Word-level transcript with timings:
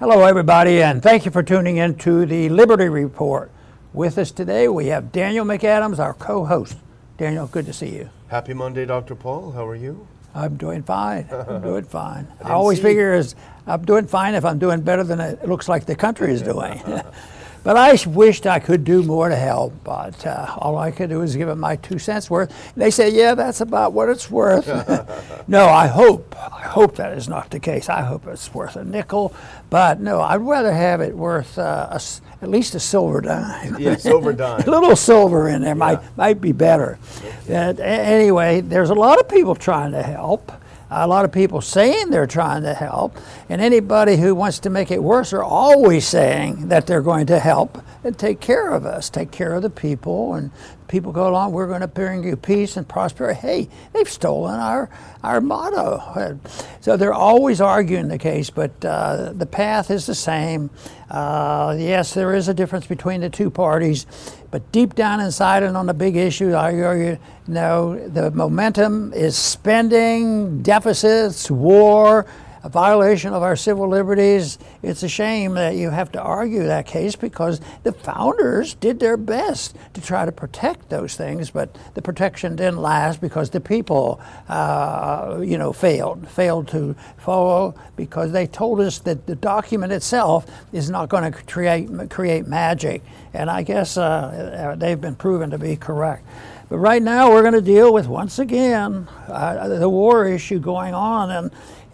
Hello, 0.00 0.24
everybody, 0.24 0.82
and 0.82 1.02
thank 1.02 1.26
you 1.26 1.30
for 1.30 1.42
tuning 1.42 1.76
in 1.76 1.94
to 1.96 2.24
the 2.24 2.48
Liberty 2.48 2.88
Report. 2.88 3.50
With 3.92 4.16
us 4.16 4.30
today, 4.30 4.66
we 4.66 4.86
have 4.86 5.12
Daniel 5.12 5.44
McAdams, 5.44 5.98
our 5.98 6.14
co 6.14 6.46
host. 6.46 6.78
Daniel, 7.18 7.46
good 7.46 7.66
to 7.66 7.74
see 7.74 7.90
you. 7.90 8.08
Happy 8.28 8.54
Monday, 8.54 8.86
Dr. 8.86 9.14
Paul. 9.14 9.52
How 9.52 9.66
are 9.66 9.76
you? 9.76 10.08
I'm 10.34 10.56
doing 10.56 10.82
fine. 10.82 11.28
I'm 11.30 11.60
doing 11.60 11.84
fine. 11.84 12.26
I, 12.42 12.48
I 12.48 12.52
always 12.52 12.80
figure 12.80 13.12
is 13.12 13.34
I'm 13.66 13.84
doing 13.84 14.06
fine 14.06 14.32
if 14.32 14.42
I'm 14.46 14.58
doing 14.58 14.80
better 14.80 15.04
than 15.04 15.20
it 15.20 15.46
looks 15.46 15.68
like 15.68 15.84
the 15.84 15.96
country 15.96 16.32
is 16.32 16.40
doing. 16.40 16.82
But 17.62 17.76
I 17.76 17.98
wished 18.06 18.46
I 18.46 18.58
could 18.58 18.84
do 18.84 19.02
more 19.02 19.28
to 19.28 19.36
help, 19.36 19.74
but 19.84 20.26
uh, 20.26 20.54
all 20.56 20.78
I 20.78 20.90
could 20.90 21.10
do 21.10 21.18
was 21.18 21.36
give 21.36 21.48
it 21.48 21.56
my 21.56 21.76
two 21.76 21.98
cents 21.98 22.30
worth. 22.30 22.50
And 22.74 22.82
They 22.82 22.90
say, 22.90 23.10
yeah, 23.10 23.34
that's 23.34 23.60
about 23.60 23.92
what 23.92 24.08
it's 24.08 24.30
worth. 24.30 24.66
no, 25.48 25.66
I 25.66 25.86
hope, 25.86 26.34
I 26.38 26.62
hope 26.62 26.96
that 26.96 27.16
is 27.18 27.28
not 27.28 27.50
the 27.50 27.60
case. 27.60 27.88
I 27.88 28.02
hope 28.02 28.26
it's 28.26 28.52
worth 28.54 28.76
a 28.76 28.84
nickel, 28.84 29.34
but 29.68 30.00
no, 30.00 30.22
I'd 30.22 30.36
rather 30.36 30.72
have 30.72 31.02
it 31.02 31.14
worth 31.14 31.58
uh, 31.58 31.88
a, 31.90 32.00
at 32.42 32.48
least 32.48 32.74
a 32.74 32.80
silver 32.80 33.20
dime. 33.20 33.78
Yeah, 33.78 33.96
silver 33.96 34.32
dime. 34.34 34.62
a 34.62 34.70
little 34.70 34.96
silver 34.96 35.48
in 35.48 35.60
there 35.60 35.70
yeah. 35.70 35.74
might 35.74 36.16
might 36.16 36.40
be 36.40 36.52
better. 36.52 36.98
Okay. 37.46 37.82
anyway, 37.82 38.62
there's 38.62 38.90
a 38.90 38.94
lot 38.94 39.20
of 39.20 39.28
people 39.28 39.54
trying 39.54 39.92
to 39.92 40.02
help 40.02 40.50
a 40.90 41.06
lot 41.06 41.24
of 41.24 41.32
people 41.32 41.60
saying 41.60 42.10
they're 42.10 42.26
trying 42.26 42.62
to 42.62 42.74
help, 42.74 43.16
and 43.50 43.60
anybody 43.60 44.16
who 44.16 44.32
wants 44.32 44.60
to 44.60 44.70
make 44.70 44.92
it 44.92 45.02
worse 45.02 45.32
are 45.32 45.42
always 45.42 46.06
saying 46.06 46.68
that 46.68 46.86
they're 46.86 47.02
going 47.02 47.26
to 47.26 47.40
help 47.40 47.82
and 48.04 48.16
take 48.16 48.38
care 48.38 48.70
of 48.70 48.86
us, 48.86 49.10
take 49.10 49.32
care 49.32 49.54
of 49.54 49.62
the 49.62 49.70
people, 49.70 50.34
and 50.34 50.52
people 50.86 51.10
go 51.10 51.28
along, 51.28 51.50
we're 51.50 51.66
going 51.66 51.80
to 51.80 51.88
bring 51.88 52.22
you 52.22 52.36
peace 52.36 52.76
and 52.76 52.88
prosperity. 52.88 53.40
Hey, 53.40 53.68
they've 53.92 54.08
stolen 54.08 54.60
our, 54.60 54.88
our 55.24 55.40
motto. 55.40 56.38
So 56.80 56.96
they're 56.96 57.12
always 57.12 57.60
arguing 57.60 58.08
the 58.08 58.16
case, 58.16 58.48
but 58.48 58.72
uh, 58.82 59.34
the 59.34 59.44
path 59.44 59.90
is 59.90 60.06
the 60.06 60.14
same. 60.14 60.70
Uh, 61.10 61.76
yes, 61.78 62.14
there 62.14 62.34
is 62.34 62.48
a 62.48 62.54
difference 62.54 62.86
between 62.86 63.20
the 63.20 63.28
two 63.28 63.50
parties, 63.50 64.06
but 64.50 64.72
deep 64.72 64.94
down 64.94 65.20
inside 65.20 65.62
and 65.62 65.76
on 65.76 65.84
the 65.84 65.92
big 65.92 66.16
issue, 66.16 66.54
I 66.54 66.80
argue, 66.80 67.18
no, 67.46 68.08
the 68.08 68.30
momentum 68.30 69.12
is 69.12 69.36
spending, 69.36 70.62
deficits, 70.62 71.50
war, 71.50 72.24
a 72.62 72.68
violation 72.68 73.32
of 73.32 73.42
our 73.42 73.56
civil 73.56 73.88
liberties. 73.88 74.58
It's 74.82 75.02
a 75.02 75.08
shame 75.08 75.54
that 75.54 75.76
you 75.76 75.90
have 75.90 76.12
to 76.12 76.20
argue 76.20 76.64
that 76.64 76.86
case 76.86 77.16
because 77.16 77.60
the 77.82 77.92
founders 77.92 78.74
did 78.74 79.00
their 79.00 79.16
best 79.16 79.76
to 79.94 80.00
try 80.00 80.24
to 80.24 80.32
protect 80.32 80.88
those 80.88 81.16
things, 81.16 81.50
but 81.50 81.76
the 81.94 82.02
protection 82.02 82.56
didn't 82.56 82.80
last 82.80 83.20
because 83.20 83.50
the 83.50 83.60
people, 83.60 84.20
uh, 84.48 85.40
you 85.42 85.58
know, 85.58 85.72
failed, 85.72 86.28
failed 86.28 86.68
to 86.68 86.94
follow 87.16 87.74
because 87.96 88.32
they 88.32 88.46
told 88.46 88.80
us 88.80 88.98
that 89.00 89.26
the 89.26 89.36
document 89.36 89.92
itself 89.92 90.46
is 90.72 90.90
not 90.90 91.08
going 91.08 91.32
to 91.32 91.42
create 91.44 91.88
create 92.10 92.46
magic, 92.46 93.02
and 93.34 93.50
I 93.50 93.62
guess 93.62 93.96
uh, 93.96 94.74
they've 94.78 95.00
been 95.00 95.14
proven 95.14 95.50
to 95.50 95.58
be 95.58 95.76
correct. 95.76 96.24
But 96.68 96.78
right 96.78 97.02
now, 97.02 97.30
we're 97.30 97.42
going 97.42 97.54
to 97.54 97.60
deal 97.60 97.92
with 97.92 98.06
once 98.06 98.38
again 98.38 99.08
uh, 99.26 99.66
the 99.68 99.88
war 99.88 100.26
issue 100.26 100.60
going 100.60 100.94
on 100.94 101.30
and 101.30 101.50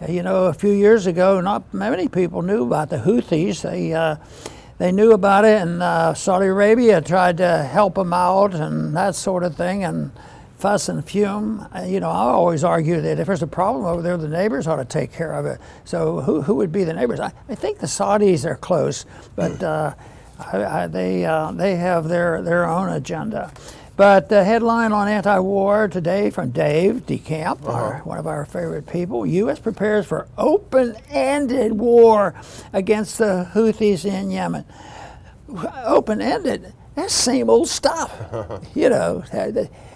you 0.07 0.21
know, 0.21 0.45
a 0.45 0.53
few 0.53 0.71
years 0.71 1.07
ago, 1.07 1.41
not 1.41 1.73
many 1.73 2.07
people 2.07 2.41
knew 2.41 2.63
about 2.63 2.89
the 2.89 2.97
Houthis. 2.97 3.61
They 3.61 3.93
uh, 3.93 4.17
they 4.77 4.91
knew 4.91 5.11
about 5.11 5.43
it, 5.43 5.61
and 5.61 5.81
uh, 5.81 6.13
Saudi 6.13 6.45
Arabia 6.47 7.01
tried 7.01 7.37
to 7.37 7.63
help 7.63 7.95
them 7.95 8.13
out 8.13 8.53
and 8.53 8.95
that 8.95 9.15
sort 9.15 9.43
of 9.43 9.55
thing, 9.55 9.83
and 9.83 10.11
fuss 10.57 10.89
and 10.89 11.07
fume. 11.07 11.67
Uh, 11.75 11.81
you 11.81 11.99
know, 11.99 12.09
I 12.09 12.29
always 12.29 12.63
argue 12.63 13.01
that 13.01 13.19
if 13.19 13.27
there's 13.27 13.43
a 13.43 13.47
problem 13.47 13.85
over 13.85 14.01
there, 14.01 14.17
the 14.17 14.27
neighbors 14.27 14.67
ought 14.67 14.77
to 14.77 14.85
take 14.85 15.11
care 15.11 15.33
of 15.33 15.45
it. 15.45 15.59
So 15.85 16.21
who, 16.21 16.41
who 16.41 16.55
would 16.55 16.71
be 16.71 16.83
the 16.83 16.93
neighbors? 16.93 17.19
I, 17.19 17.31
I 17.49 17.55
think 17.55 17.79
the 17.79 17.87
Saudis 17.87 18.45
are 18.45 18.55
close, 18.55 19.05
but 19.35 19.63
uh, 19.63 19.93
I, 20.39 20.83
I, 20.83 20.87
they 20.87 21.25
uh, 21.25 21.51
they 21.51 21.75
have 21.75 22.07
their 22.07 22.41
their 22.41 22.65
own 22.67 22.89
agenda. 22.89 23.51
But 23.97 24.29
the 24.29 24.43
headline 24.43 24.91
on 24.91 25.07
anti-war 25.07 25.87
today 25.87 26.29
from 26.29 26.51
Dave 26.51 27.07
DeCamp, 27.07 27.63
uh-huh. 27.63 27.71
our, 27.71 27.99
one 28.01 28.19
of 28.19 28.27
our 28.27 28.45
favorite 28.45 28.85
people, 28.85 29.25
U.S. 29.25 29.57
prepares 29.57 30.05
for 30.05 30.27
open-ended 30.37 31.73
war 31.73 32.35
against 32.71 33.17
the 33.17 33.49
Houthis 33.55 34.05
in 34.05 34.29
Yemen. 34.29 34.65
Open-ended. 35.83 36.73
That's 36.93 37.11
same 37.11 37.49
old 37.49 37.69
stuff. 37.69 38.15
you 38.75 38.89
know, 38.89 39.23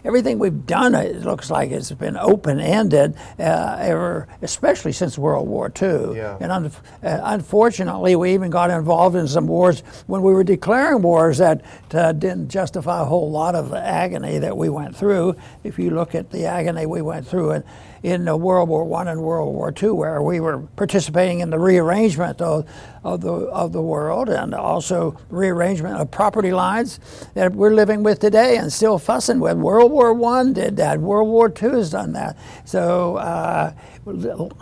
everything 0.04 0.40
we've 0.40 0.66
done, 0.66 0.96
it 0.96 1.22
looks 1.22 1.50
like 1.50 1.72
it's 1.72 1.92
been 1.92 2.18
open 2.18 2.60
ended, 2.60 3.16
uh, 3.40 3.78
ever, 3.80 4.28
especially 4.42 4.92
since 4.92 5.18
World 5.18 5.48
War 5.48 5.72
II. 5.82 6.16
Yeah. 6.16 6.38
And 6.40 6.52
un- 6.52 6.72
uh, 7.04 7.20
unfortunately, 7.24 8.16
we 8.16 8.34
even 8.34 8.50
got 8.50 8.70
involved 8.70 9.16
in 9.16 9.28
some 9.28 9.48
wars 9.48 9.82
when 10.08 10.22
we 10.22 10.34
were 10.34 10.44
declaring 10.44 11.02
wars 11.02 11.38
that 11.38 11.64
uh, 11.94 12.12
didn't 12.14 12.50
justify 12.50 13.02
a 13.02 13.06
whole 13.06 13.30
lot 13.32 13.56
of 13.56 13.70
the 13.70 13.80
agony 13.80 14.40
that 14.40 14.56
we 14.56 14.70
went 14.70 14.96
through. 14.96 15.36
If 15.64 15.78
you 15.80 15.92
look 15.92 16.16
at 16.16 16.32
the 16.32 16.46
agony 16.46 16.86
we 16.86 17.02
went 17.02 17.28
through 17.28 17.52
in, 17.52 17.64
in 18.04 18.40
World 18.40 18.68
War 18.70 18.84
One 18.84 19.08
and 19.08 19.22
World 19.22 19.54
War 19.54 19.74
II, 19.82 19.92
where 19.92 20.22
we 20.22 20.40
were 20.40 20.60
participating 20.76 21.40
in 21.42 21.52
the 21.52 21.60
rearrangement 21.60 22.42
of, 22.42 22.68
of 23.04 23.22
the 23.22 23.32
of 23.32 23.72
the 23.74 23.82
world 23.82 24.30
and 24.30 24.54
also 24.54 25.18
rearrangement 25.30 26.00
of 26.00 26.10
property 26.10 26.52
lines 26.52 27.00
that 27.34 27.54
we're 27.54 27.74
living 27.74 28.04
with 28.04 28.20
today 28.20 28.58
and 28.58 28.72
still 28.74 28.98
fussing 28.98 29.40
with. 29.40 29.58
World 29.58 29.91
War 29.92 30.14
One 30.14 30.54
did 30.54 30.78
that. 30.78 31.00
World 31.00 31.28
War 31.30 31.52
II 31.62 31.70
has 31.72 31.92
done 31.92 32.14
that. 32.14 32.38
So 32.66 33.18
uh, 33.18 33.74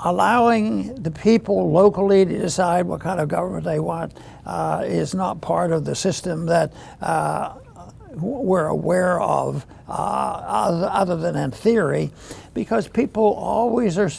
allowing 0.03 0.95
the 0.95 1.11
people 1.11 1.71
locally 1.71 2.25
to 2.25 2.37
decide 2.39 2.85
what 2.85 3.01
kind 3.01 3.19
of 3.19 3.29
government 3.29 3.63
they 3.65 3.79
want 3.79 4.17
uh, 4.45 4.83
is 4.85 5.13
not 5.13 5.41
part 5.41 5.71
of 5.71 5.85
the 5.85 5.95
system 5.95 6.45
that. 6.47 6.73
We're 8.21 8.67
aware 8.67 9.19
of 9.19 9.65
uh, 9.87 9.91
other 9.91 11.17
than 11.17 11.35
in 11.35 11.51
theory 11.51 12.11
because 12.53 12.87
people 12.87 13.23
always 13.23 13.97
are 13.97 14.11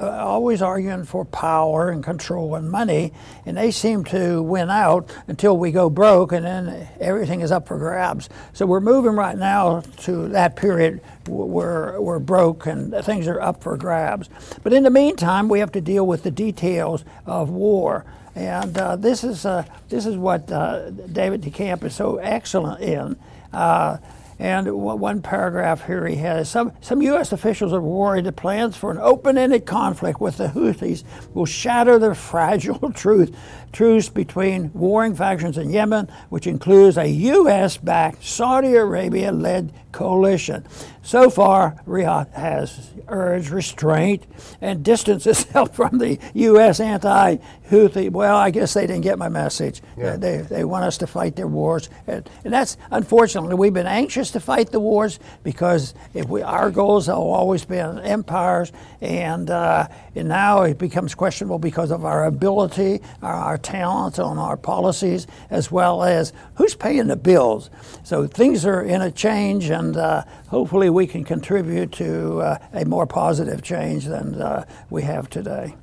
uh, 0.00 0.24
always 0.24 0.62
arguing 0.62 1.04
for 1.04 1.24
power 1.24 1.90
and 1.90 2.02
control 2.02 2.54
and 2.54 2.70
money 2.70 3.12
and 3.44 3.56
they 3.56 3.70
seem 3.70 4.04
to 4.04 4.42
win 4.42 4.70
out 4.70 5.10
until 5.26 5.56
we 5.56 5.72
go 5.72 5.90
broke 5.90 6.32
and 6.32 6.44
then 6.46 6.88
everything 7.00 7.40
is 7.40 7.50
up 7.50 7.66
for 7.66 7.78
grabs 7.78 8.28
so 8.52 8.64
we're 8.64 8.80
moving 8.80 9.12
right 9.12 9.36
now 9.36 9.80
to 9.96 10.28
that 10.28 10.56
period 10.56 11.00
where 11.28 12.00
we're 12.00 12.18
broke 12.18 12.66
and 12.66 12.94
things 13.04 13.26
are 13.26 13.40
up 13.40 13.62
for 13.62 13.76
grabs 13.76 14.28
but 14.62 14.72
in 14.72 14.84
the 14.84 14.90
meantime 14.90 15.48
we 15.48 15.58
have 15.58 15.72
to 15.72 15.80
deal 15.80 16.06
with 16.06 16.22
the 16.22 16.30
details 16.30 17.04
of 17.26 17.50
war 17.50 18.04
and 18.34 18.78
uh, 18.78 18.96
this 18.96 19.24
is 19.24 19.44
uh, 19.44 19.64
this 19.88 20.06
is 20.06 20.16
what 20.16 20.50
uh, 20.50 20.90
David 20.90 21.42
DeCamp 21.42 21.84
is 21.84 21.94
so 21.94 22.16
excellent 22.18 22.80
in. 22.80 23.16
Uh, 23.52 23.98
and 24.40 24.72
one 24.72 25.20
paragraph 25.20 25.84
here 25.84 26.06
he 26.06 26.16
has 26.16 26.48
some, 26.48 26.72
some 26.80 27.02
U.S. 27.02 27.30
officials 27.30 27.74
are 27.74 27.80
worried 27.80 28.24
that 28.24 28.36
plans 28.36 28.74
for 28.74 28.90
an 28.90 28.96
open 28.96 29.36
ended 29.36 29.66
conflict 29.66 30.18
with 30.18 30.38
the 30.38 30.48
Houthis 30.48 31.04
will 31.34 31.44
shatter 31.44 31.98
the 31.98 32.14
fragile 32.30 32.90
truth, 32.92 33.36
truce 33.70 34.08
between 34.08 34.72
warring 34.72 35.14
factions 35.14 35.58
in 35.58 35.68
Yemen, 35.68 36.08
which 36.30 36.46
includes 36.46 36.96
a 36.96 37.06
U.S. 37.06 37.76
backed 37.76 38.24
Saudi 38.24 38.76
Arabia 38.76 39.30
led 39.30 39.74
coalition. 39.92 40.66
So 41.02 41.30
far, 41.30 41.76
Riyadh 41.86 42.32
has 42.32 42.90
urged 43.08 43.50
restraint 43.50 44.24
and 44.60 44.84
distance 44.84 45.26
itself 45.26 45.74
from 45.74 45.98
the 45.98 46.18
U.S. 46.34 46.78
anti 46.78 47.38
Houthi. 47.70 48.10
Well, 48.10 48.36
I 48.36 48.50
guess 48.50 48.74
they 48.74 48.86
didn't 48.86 49.02
get 49.02 49.18
my 49.18 49.28
message. 49.28 49.80
Yeah. 49.96 50.16
They, 50.16 50.38
they 50.38 50.64
want 50.64 50.84
us 50.84 50.98
to 50.98 51.06
fight 51.06 51.36
their 51.36 51.46
wars. 51.46 51.88
And, 52.06 52.28
and 52.44 52.52
that's 52.52 52.76
unfortunately, 52.90 53.54
we've 53.54 53.72
been 53.72 53.86
anxious 53.86 54.30
to 54.32 54.40
fight 54.40 54.70
the 54.72 54.80
wars 54.80 55.18
because 55.42 55.94
if 56.12 56.28
we, 56.28 56.42
our 56.42 56.70
goals 56.70 57.06
have 57.06 57.16
always 57.16 57.64
been 57.64 57.98
empires, 58.00 58.72
and, 59.00 59.48
uh, 59.48 59.88
and 60.14 60.28
now 60.28 60.62
it 60.62 60.78
becomes 60.78 61.14
questionable 61.14 61.58
because 61.58 61.90
of 61.90 62.04
our 62.04 62.26
ability, 62.26 63.00
our, 63.22 63.34
our 63.34 63.58
talents, 63.58 64.18
on 64.18 64.38
our 64.38 64.56
policies, 64.56 65.26
as 65.50 65.70
well 65.70 66.02
as 66.02 66.32
who's 66.54 66.74
paying 66.74 67.06
the 67.06 67.16
bills. 67.16 67.70
So 68.02 68.26
things 68.26 68.66
are 68.66 68.82
in 68.82 69.02
a 69.02 69.10
change, 69.10 69.70
and 69.70 69.96
uh, 69.96 70.24
hopefully 70.48 70.90
we 70.90 71.06
can 71.06 71.24
contribute 71.24 71.92
to 71.92 72.40
uh, 72.40 72.58
a 72.72 72.84
more 72.84 73.06
positive 73.06 73.62
change 73.62 74.06
than 74.06 74.40
uh, 74.40 74.64
we 74.90 75.02
have 75.02 75.30
today. 75.30 75.74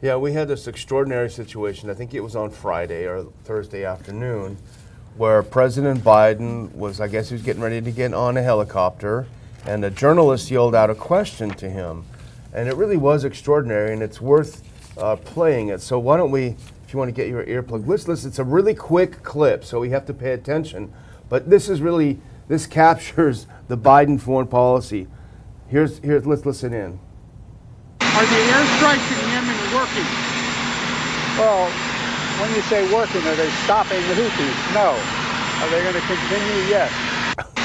Yeah, 0.00 0.16
we 0.16 0.32
had 0.32 0.46
this 0.46 0.68
extraordinary 0.68 1.30
situation. 1.30 1.90
I 1.90 1.94
think 1.94 2.14
it 2.14 2.20
was 2.20 2.36
on 2.36 2.50
Friday 2.50 3.06
or 3.06 3.24
Thursday 3.44 3.84
afternoon, 3.84 4.56
where 5.16 5.42
President 5.42 6.00
Biden 6.04 6.72
was, 6.72 7.00
I 7.00 7.08
guess 7.08 7.30
he 7.30 7.34
was 7.34 7.42
getting 7.42 7.62
ready 7.62 7.80
to 7.80 7.90
get 7.90 8.14
on 8.14 8.36
a 8.36 8.42
helicopter, 8.42 9.26
and 9.66 9.84
a 9.84 9.90
journalist 9.90 10.50
yelled 10.52 10.76
out 10.76 10.88
a 10.88 10.94
question 10.94 11.50
to 11.50 11.68
him. 11.68 12.04
And 12.52 12.68
it 12.68 12.76
really 12.76 12.96
was 12.96 13.24
extraordinary, 13.24 13.92
and 13.92 14.02
it's 14.02 14.20
worth 14.20 14.62
uh, 14.96 15.16
playing 15.16 15.68
it. 15.68 15.80
So, 15.80 15.98
why 15.98 16.16
don't 16.16 16.30
we, 16.30 16.56
if 16.86 16.92
you 16.92 16.98
want 16.98 17.08
to 17.08 17.12
get 17.12 17.28
your 17.28 17.44
earplug, 17.44 17.86
let's 17.86 18.08
listen. 18.08 18.30
It's 18.30 18.38
a 18.38 18.44
really 18.44 18.74
quick 18.74 19.22
clip, 19.22 19.64
so 19.64 19.80
we 19.80 19.90
have 19.90 20.06
to 20.06 20.14
pay 20.14 20.32
attention. 20.32 20.92
But 21.28 21.50
this 21.50 21.68
is 21.68 21.80
really, 21.80 22.18
this 22.48 22.66
captures 22.80 23.46
the 23.68 23.76
Biden 23.76 24.20
foreign 24.20 24.48
policy. 24.48 25.06
Here's, 25.68 25.98
here's 25.98 26.26
let's 26.26 26.46
listen 26.46 26.72
in. 26.72 26.98
Are 28.00 28.26
the 28.26 28.42
airstrikes 28.50 29.22
in 29.22 29.30
Yemen 29.30 29.74
working? 29.74 30.08
Well, 31.38 31.70
when 32.40 32.54
you 32.54 32.62
say 32.62 32.82
working, 32.92 33.20
are 33.26 33.36
they 33.36 33.50
stopping 33.64 34.00
the 34.08 34.14
Houthis? 34.14 34.74
No. 34.74 34.96
Are 35.60 35.70
they 35.70 35.82
going 35.82 35.94
to 35.94 36.00
continue? 36.00 36.62
Yes. 36.68 36.92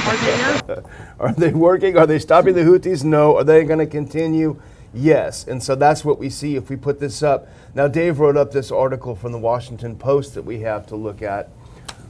Are 0.06 0.18
they, 0.18 0.82
are 1.20 1.34
they 1.34 1.54
working? 1.54 1.98
Are 1.98 2.06
they 2.06 2.20
stopping 2.20 2.54
the 2.54 2.62
Houthis? 2.62 3.04
No. 3.04 3.38
Are 3.38 3.44
they 3.44 3.64
going 3.64 3.80
to 3.80 3.88
continue? 3.88 4.60
Yes. 4.94 5.48
And 5.48 5.62
so 5.62 5.76
that's 5.76 6.06
what 6.06 6.20
we 6.20 6.30
see 6.30 6.56
if 6.56 6.70
we 6.70 6.76
put 6.76 7.00
this 7.00 7.24
up. 7.24 7.48
Now, 7.74 7.88
Dave 7.88 8.20
wrote 8.20 8.38
up 8.38 8.52
this 8.52 8.72
article 8.72 9.16
from 9.16 9.32
the 9.32 9.40
Washington 9.40 9.96
Post 9.96 10.36
that 10.36 10.44
we 10.44 10.60
have 10.60 10.86
to 10.88 10.96
look 10.96 11.22
at. 11.22 11.50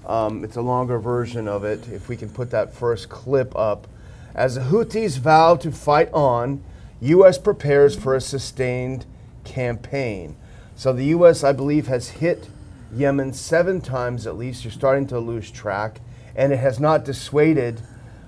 Um, 0.06 0.44
it's 0.44 0.58
a 0.58 0.62
longer 0.62 1.00
version 1.00 1.48
of 1.48 1.64
it. 1.64 1.88
If 1.88 2.10
we 2.10 2.18
can 2.18 2.30
put 2.30 2.52
that 2.52 2.74
first 2.74 3.08
clip 3.08 3.56
up. 3.56 3.88
As 4.36 4.56
the 4.56 4.62
Houthis 4.62 5.18
vow 5.20 5.56
to 5.58 5.72
fight 5.72 6.12
on, 6.12 6.62
U.S. 7.02 7.38
prepares 7.38 7.96
for 7.96 8.16
a 8.16 8.22
sustained 8.22 9.06
campaign. 9.44 10.36
So 10.76 10.92
the 10.92 11.06
U.S., 11.06 11.44
I 11.44 11.54
believe, 11.54 11.88
has 11.88 12.10
hit 12.10 12.50
Yemen 12.94 13.34
seven 13.34 13.80
times 13.82 14.28
at 14.28 14.38
least. 14.38 14.64
You're 14.64 14.72
starting 14.72 15.08
to 15.08 15.20
lose 15.20 15.52
track, 15.52 16.02
and 16.36 16.52
it 16.52 16.58
has 16.58 16.80
not 16.80 17.06
dissuaded 17.06 17.82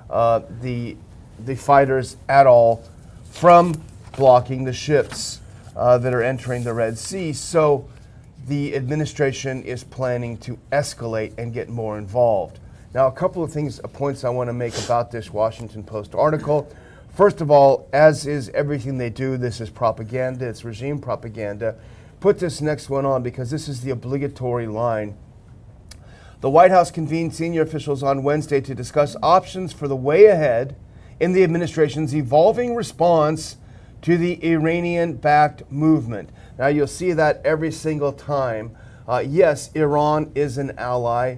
uh, 0.10 0.42
the 0.62 0.98
the 1.44 1.56
fighters 1.56 2.16
at 2.30 2.48
all 2.48 2.84
from 3.30 3.82
blocking 4.16 4.64
the 4.64 4.74
ships 4.74 5.42
uh, 5.76 5.98
that 5.98 6.14
are 6.14 6.24
entering 6.24 6.64
the 6.64 6.74
Red 6.74 6.98
Sea. 6.98 7.34
So 7.34 7.88
the 8.48 8.76
administration 8.76 9.64
is 9.64 9.84
planning 9.84 10.38
to 10.38 10.58
escalate 10.72 11.34
and 11.38 11.54
get 11.54 11.70
more 11.70 11.98
involved. 11.98 12.60
Now, 12.94 13.08
a 13.08 13.12
couple 13.12 13.44
of 13.44 13.52
things, 13.52 13.80
uh, 13.80 13.88
points 13.88 14.24
I 14.24 14.30
want 14.30 14.48
to 14.48 14.54
make 14.54 14.78
about 14.78 15.12
this 15.12 15.32
Washington 15.32 15.84
Post 15.84 16.16
article. 16.16 16.72
First 17.14 17.42
of 17.42 17.52
all, 17.52 17.90
as 17.92 18.26
is 18.26 18.50
everything 18.50 18.98
they 18.98 19.10
do, 19.10 19.38
this 19.38 19.60
is 19.60 19.70
propaganda, 19.70 20.48
it's 20.48 20.64
regime 20.64 21.00
propaganda. 21.00 21.76
Put 22.20 22.40
this 22.40 22.62
next 22.62 22.90
one 22.90 23.06
on 23.06 23.24
because 23.24 23.52
this 23.52 23.68
is 23.68 23.82
the 23.82 23.92
obligatory 23.92 24.68
line. 24.68 25.18
The 26.42 26.50
White 26.50 26.72
House 26.72 26.92
convened 26.92 27.34
senior 27.34 27.64
officials 27.64 28.04
on 28.04 28.24
Wednesday 28.24 28.62
to 28.62 28.76
discuss 28.76 29.16
options 29.24 29.74
for 29.74 29.88
the 29.88 29.96
way 29.96 30.26
ahead 30.26 30.76
in 31.20 31.34
the 31.34 31.44
administration's 31.44 32.16
evolving 32.16 32.76
response 32.76 33.58
to 34.06 34.20
the 34.20 34.46
Iranian 34.46 35.14
backed 35.14 35.64
movement. 35.72 36.30
Now, 36.60 36.68
you'll 36.68 36.86
see 36.86 37.12
that 37.14 37.42
every 37.44 37.72
single 37.72 38.14
time. 38.14 38.78
Uh, 39.08 39.24
yes, 39.28 39.72
Iran 39.74 40.32
is 40.36 40.60
an 40.60 40.78
ally 40.78 41.38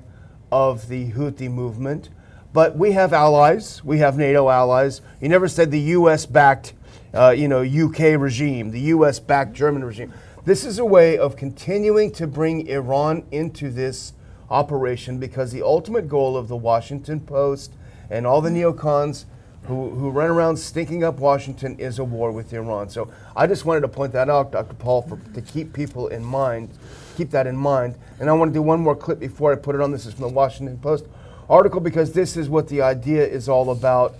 of 0.51 0.89
the 0.89 1.11
Houthi 1.11 1.49
movement, 1.49 2.09
but 2.51 2.77
we 2.77 2.91
have 2.91 3.13
allies. 3.13 3.85
We 3.85 3.99
have 3.99 4.17
NATO 4.17 4.49
allies. 4.49 4.99
You 5.21 5.29
never 5.29 5.47
said 5.47 5.71
the 5.71 5.79
U.S. 5.79 6.25
backed, 6.25 6.73
uh, 7.13 7.29
you 7.29 7.47
know, 7.47 7.61
UK 7.61 8.19
regime, 8.19 8.71
the 8.71 8.81
U.S. 8.81 9.17
backed 9.17 9.53
German 9.53 9.85
regime. 9.85 10.11
This 10.43 10.65
is 10.65 10.77
a 10.77 10.85
way 10.85 11.17
of 11.17 11.37
continuing 11.37 12.11
to 12.15 12.27
bring 12.27 12.67
Iran 12.67 13.25
into 13.31 13.69
this 13.69 14.11
operation 14.49 15.19
because 15.19 15.53
the 15.53 15.61
ultimate 15.61 16.09
goal 16.09 16.35
of 16.35 16.49
the 16.49 16.57
Washington 16.57 17.21
Post 17.21 17.71
and 18.09 18.27
all 18.27 18.41
the 18.41 18.49
neocons 18.49 19.23
who, 19.67 19.89
who 19.89 20.09
run 20.09 20.29
around 20.29 20.55
stinking 20.57 21.03
up 21.03 21.19
Washington 21.19 21.77
is 21.77 21.99
a 21.99 22.03
war 22.03 22.31
with 22.31 22.53
Iran. 22.53 22.89
So 22.89 23.11
I 23.35 23.47
just 23.47 23.65
wanted 23.65 23.81
to 23.81 23.89
point 23.89 24.13
that 24.13 24.29
out, 24.29 24.53
Dr. 24.53 24.73
Paul, 24.75 25.01
for, 25.01 25.19
to 25.33 25.41
keep 25.41 25.73
people 25.73 26.07
in 26.07 26.23
mind, 26.23 26.69
keep 27.17 27.31
that 27.31 27.47
in 27.47 27.57
mind. 27.57 27.95
And 28.19 28.29
I 28.29 28.33
want 28.33 28.49
to 28.49 28.53
do 28.53 28.61
one 28.61 28.79
more 28.79 28.95
clip 28.95 29.19
before 29.19 29.51
I 29.51 29.57
put 29.57 29.75
it 29.75 29.81
on. 29.81 29.91
This 29.91 30.05
is 30.05 30.13
from 30.13 30.23
the 30.23 30.29
Washington 30.29 30.77
Post 30.77 31.05
article 31.49 31.81
because 31.81 32.13
this 32.13 32.37
is 32.37 32.49
what 32.49 32.69
the 32.69 32.81
idea 32.81 33.25
is 33.25 33.49
all 33.49 33.71
about. 33.71 34.15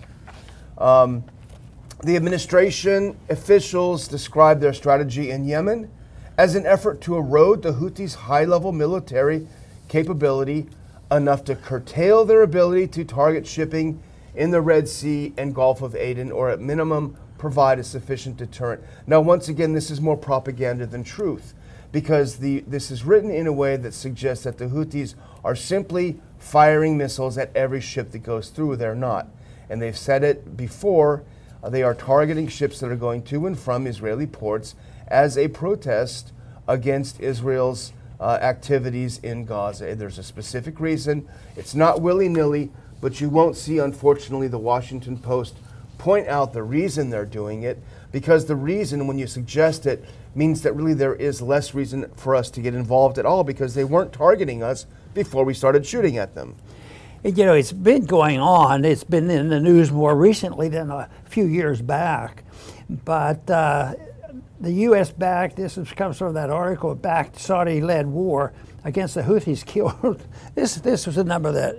Um, 0.77 1.23
the 2.03 2.17
administration 2.17 3.17
officials 3.29 4.07
describe 4.07 4.59
their 4.59 4.73
strategy 4.73 5.31
in 5.31 5.45
Yemen 5.45 5.89
as 6.37 6.55
an 6.55 6.65
effort 6.65 6.99
to 7.01 7.15
erode 7.15 7.63
the 7.63 7.71
Houthis' 7.71 8.15
high 8.15 8.43
level 8.43 8.71
military 8.73 9.47
capability 9.87 10.67
enough 11.09 11.45
to 11.45 11.55
curtail 11.55 12.25
their 12.25 12.41
ability 12.41 12.87
to 12.87 13.05
target 13.05 13.47
shipping 13.47 14.03
in 14.37 14.51
the 14.51 14.61
Red 14.61 14.87
Sea 14.87 15.33
and 15.35 15.53
Gulf 15.53 15.81
of 15.81 15.95
Aden, 15.95 16.31
or 16.31 16.49
at 16.49 16.61
minimum, 16.61 17.17
provide 17.37 17.79
a 17.79 17.83
sufficient 17.83 18.37
deterrent. 18.37 18.83
Now, 19.07 19.19
once 19.19 19.49
again, 19.49 19.73
this 19.73 19.91
is 19.91 19.99
more 19.99 20.15
propaganda 20.15 20.85
than 20.85 21.03
truth 21.03 21.53
because 21.91 22.37
the, 22.37 22.59
this 22.67 22.91
is 22.91 23.03
written 23.03 23.31
in 23.31 23.47
a 23.47 23.51
way 23.51 23.77
that 23.77 23.93
suggests 23.93 24.43
that 24.43 24.59
the 24.59 24.65
Houthis 24.65 25.15
are 25.43 25.55
simply 25.55 26.19
firing 26.37 26.97
missiles 26.97 27.37
at 27.37 27.55
every 27.55 27.81
ship 27.81 28.11
that 28.11 28.19
goes 28.19 28.49
through. 28.49 28.75
They're 28.75 28.95
not. 28.95 29.27
And 29.69 29.81
they've 29.81 29.97
said 29.97 30.23
it 30.23 30.55
before. 30.55 31.23
Uh, 31.63 31.69
they 31.69 31.81
are 31.81 31.95
targeting 31.95 32.47
ships 32.47 32.79
that 32.79 32.91
are 32.91 32.95
going 32.95 33.23
to 33.23 33.47
and 33.47 33.57
from 33.57 33.87
Israeli 33.87 34.27
ports 34.27 34.75
as 35.07 35.37
a 35.37 35.47
protest 35.47 36.31
against 36.67 37.19
Israel's 37.19 37.93
uh, 38.19 38.37
activities 38.41 39.19
in 39.19 39.45
Gaza. 39.45 39.95
There's 39.95 40.19
a 40.19 40.23
specific 40.23 40.79
reason. 40.79 41.27
It's 41.55 41.73
not 41.73 42.01
willy 42.01 42.29
nilly 42.29 42.71
but 43.01 43.21
you 43.21 43.29
won't 43.29 43.55
see, 43.55 43.79
unfortunately, 43.79 44.47
the 44.47 44.57
Washington 44.57 45.17
Post 45.17 45.57
point 45.97 46.27
out 46.27 46.53
the 46.53 46.63
reason 46.63 47.09
they're 47.09 47.25
doing 47.25 47.63
it 47.63 47.81
because 48.11 48.45
the 48.45 48.55
reason, 48.55 49.07
when 49.07 49.17
you 49.17 49.27
suggest 49.27 49.85
it, 49.85 50.05
means 50.35 50.61
that 50.61 50.73
really 50.73 50.93
there 50.93 51.15
is 51.15 51.41
less 51.41 51.73
reason 51.73 52.09
for 52.15 52.35
us 52.35 52.49
to 52.51 52.61
get 52.61 52.73
involved 52.73 53.17
at 53.17 53.25
all 53.25 53.43
because 53.43 53.73
they 53.73 53.83
weren't 53.83 54.13
targeting 54.13 54.61
us 54.63 54.85
before 55.13 55.43
we 55.43 55.53
started 55.53 55.85
shooting 55.85 56.17
at 56.17 56.35
them. 56.35 56.55
You 57.23 57.45
know, 57.45 57.53
it's 57.53 57.71
been 57.71 58.05
going 58.05 58.39
on. 58.39 58.85
It's 58.85 59.03
been 59.03 59.29
in 59.29 59.49
the 59.49 59.59
news 59.59 59.91
more 59.91 60.15
recently 60.15 60.69
than 60.69 60.91
a 60.91 61.09
few 61.25 61.45
years 61.45 61.81
back. 61.81 62.43
But 62.89 63.49
uh, 63.49 63.95
the 64.61 64.71
U.S. 64.71 65.11
backed, 65.11 65.57
this 65.57 65.77
comes 65.93 66.17
from 66.17 66.35
that 66.35 66.49
article, 66.49 66.93
backed 66.95 67.39
Saudi 67.39 67.81
led 67.81 68.07
war 68.07 68.53
against 68.83 69.15
the 69.15 69.23
Houthis 69.23 69.65
killed. 69.65 70.23
this, 70.55 70.75
this 70.75 71.07
was 71.07 71.17
a 71.17 71.23
number 71.23 71.51
that 71.51 71.75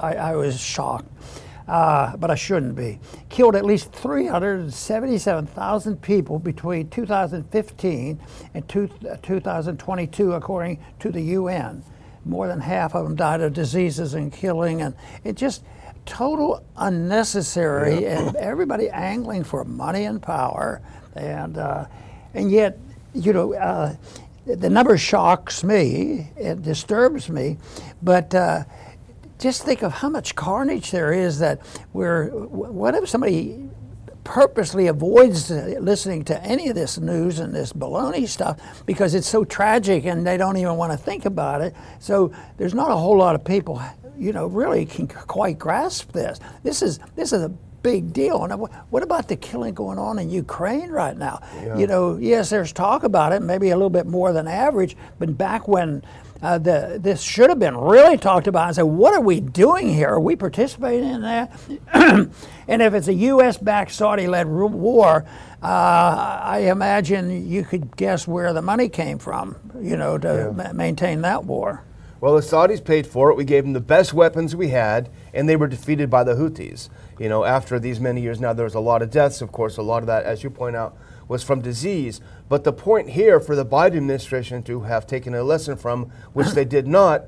I, 0.00 0.14
I 0.14 0.36
was 0.36 0.60
shocked. 0.60 1.08
Uh, 1.68 2.16
but 2.16 2.30
I 2.32 2.34
shouldn't 2.34 2.74
be. 2.74 2.98
Killed 3.28 3.54
at 3.54 3.64
least 3.64 3.92
377,000 3.92 6.02
people 6.02 6.40
between 6.40 6.88
2015 6.88 8.20
and 8.54 8.68
two, 8.68 8.90
uh, 9.08 9.16
2022, 9.22 10.32
according 10.32 10.84
to 10.98 11.12
the 11.12 11.22
UN. 11.22 11.84
More 12.24 12.48
than 12.48 12.58
half 12.58 12.96
of 12.96 13.04
them 13.04 13.14
died 13.14 13.40
of 13.40 13.52
diseases 13.52 14.14
and 14.14 14.32
killing, 14.32 14.82
and 14.82 14.96
it 15.22 15.36
just 15.36 15.62
total 16.06 16.64
unnecessary, 16.76 18.02
yeah. 18.02 18.18
and 18.18 18.34
everybody 18.36 18.90
angling 18.90 19.44
for 19.44 19.64
money 19.64 20.06
and 20.06 20.20
power, 20.20 20.82
and 21.14 21.56
uh, 21.56 21.86
and 22.34 22.50
yet, 22.50 22.80
you 23.14 23.32
know. 23.32 23.54
Uh, 23.54 23.94
the 24.46 24.70
number 24.70 24.98
shocks 24.98 25.62
me, 25.62 26.28
it 26.36 26.62
disturbs 26.62 27.28
me, 27.28 27.58
but 28.02 28.34
uh, 28.34 28.64
just 29.40 29.64
think 29.64 29.82
of 29.82 29.92
how 29.92 30.08
much 30.08 30.34
carnage 30.36 30.90
there 30.90 31.12
is 31.12 31.38
that 31.38 31.60
we're, 31.92 32.28
what 32.28 32.94
if 32.94 33.08
somebody 33.08 33.68
purposely 34.22 34.86
avoids 34.86 35.50
listening 35.50 36.22
to 36.24 36.40
any 36.44 36.68
of 36.68 36.74
this 36.74 36.98
news 36.98 37.38
and 37.38 37.54
this 37.54 37.72
baloney 37.72 38.28
stuff 38.28 38.84
because 38.84 39.14
it's 39.14 39.26
so 39.26 39.44
tragic 39.44 40.04
and 40.04 40.26
they 40.26 40.36
don't 40.36 40.56
even 40.56 40.76
want 40.76 40.92
to 40.92 40.98
think 40.98 41.24
about 41.24 41.62
it. 41.62 41.74
So 41.98 42.32
there's 42.58 42.74
not 42.74 42.90
a 42.90 42.96
whole 42.96 43.16
lot 43.16 43.34
of 43.34 43.44
people, 43.44 43.82
you 44.18 44.32
know, 44.32 44.46
really 44.46 44.84
can 44.84 45.08
quite 45.08 45.58
grasp 45.58 46.12
this. 46.12 46.38
This 46.62 46.82
is 46.82 47.00
this 47.16 47.32
is 47.32 47.42
a 47.42 47.48
big 47.48 48.12
deal. 48.12 48.44
And 48.44 48.52
what 48.90 49.02
about 49.02 49.26
the 49.26 49.36
killing 49.36 49.72
going 49.72 49.98
on 49.98 50.18
in 50.18 50.28
Ukraine 50.28 50.90
right 50.90 51.16
now? 51.16 51.40
Yeah. 51.56 51.78
You 51.78 51.86
know, 51.86 52.16
yes, 52.18 52.50
there's 52.50 52.72
talk 52.72 53.04
about 53.04 53.32
it, 53.32 53.40
maybe 53.40 53.70
a 53.70 53.74
little 53.74 53.90
bit 53.90 54.06
more 54.06 54.32
than 54.32 54.46
average, 54.46 54.96
but 55.18 55.36
back 55.38 55.66
when 55.66 56.02
uh, 56.42 56.58
the, 56.58 56.98
this 57.00 57.20
should 57.22 57.50
have 57.50 57.58
been 57.58 57.76
really 57.76 58.16
talked 58.16 58.46
about 58.46 58.66
and 58.66 58.76
said, 58.76 58.82
what 58.82 59.12
are 59.14 59.20
we 59.20 59.40
doing 59.40 59.88
here? 59.88 60.08
Are 60.08 60.20
we 60.20 60.36
participating 60.36 61.08
in 61.10 61.20
that? 61.22 61.52
and 62.68 62.82
if 62.82 62.94
it's 62.94 63.08
a 63.08 63.14
U.S. 63.14 63.58
backed 63.58 63.92
Saudi 63.92 64.26
led 64.26 64.46
war, 64.46 65.26
uh, 65.62 66.40
I 66.42 66.68
imagine 66.70 67.48
you 67.48 67.64
could 67.64 67.96
guess 67.96 68.26
where 68.26 68.52
the 68.52 68.62
money 68.62 68.88
came 68.88 69.18
from, 69.18 69.56
you 69.80 69.96
know, 69.96 70.16
to 70.18 70.54
yeah. 70.56 70.64
ma- 70.64 70.72
maintain 70.72 71.20
that 71.22 71.44
war. 71.44 71.84
Well, 72.20 72.34
the 72.34 72.42
Saudis 72.42 72.84
paid 72.84 73.06
for 73.06 73.30
it. 73.30 73.36
We 73.36 73.44
gave 73.44 73.64
them 73.64 73.72
the 73.72 73.80
best 73.80 74.12
weapons 74.12 74.54
we 74.54 74.68
had, 74.68 75.10
and 75.32 75.48
they 75.48 75.56
were 75.56 75.66
defeated 75.66 76.10
by 76.10 76.24
the 76.24 76.34
Houthis. 76.34 76.90
You 77.20 77.28
know, 77.28 77.44
after 77.44 77.78
these 77.78 78.00
many 78.00 78.22
years 78.22 78.40
now, 78.40 78.54
there 78.54 78.64
was 78.64 78.74
a 78.74 78.80
lot 78.80 79.02
of 79.02 79.10
deaths, 79.10 79.42
of 79.42 79.52
course, 79.52 79.76
a 79.76 79.82
lot 79.82 80.02
of 80.02 80.06
that, 80.06 80.24
as 80.24 80.42
you 80.42 80.48
point 80.48 80.74
out, 80.74 80.96
was 81.28 81.42
from 81.42 81.60
disease. 81.60 82.22
But 82.48 82.64
the 82.64 82.72
point 82.72 83.10
here 83.10 83.38
for 83.38 83.54
the 83.54 83.64
Biden 83.64 83.98
administration 83.98 84.62
to 84.62 84.80
have 84.80 85.06
taken 85.06 85.34
a 85.34 85.42
lesson 85.42 85.76
from, 85.76 86.10
which 86.32 86.52
they 86.52 86.64
did 86.64 86.86
not, 86.86 87.24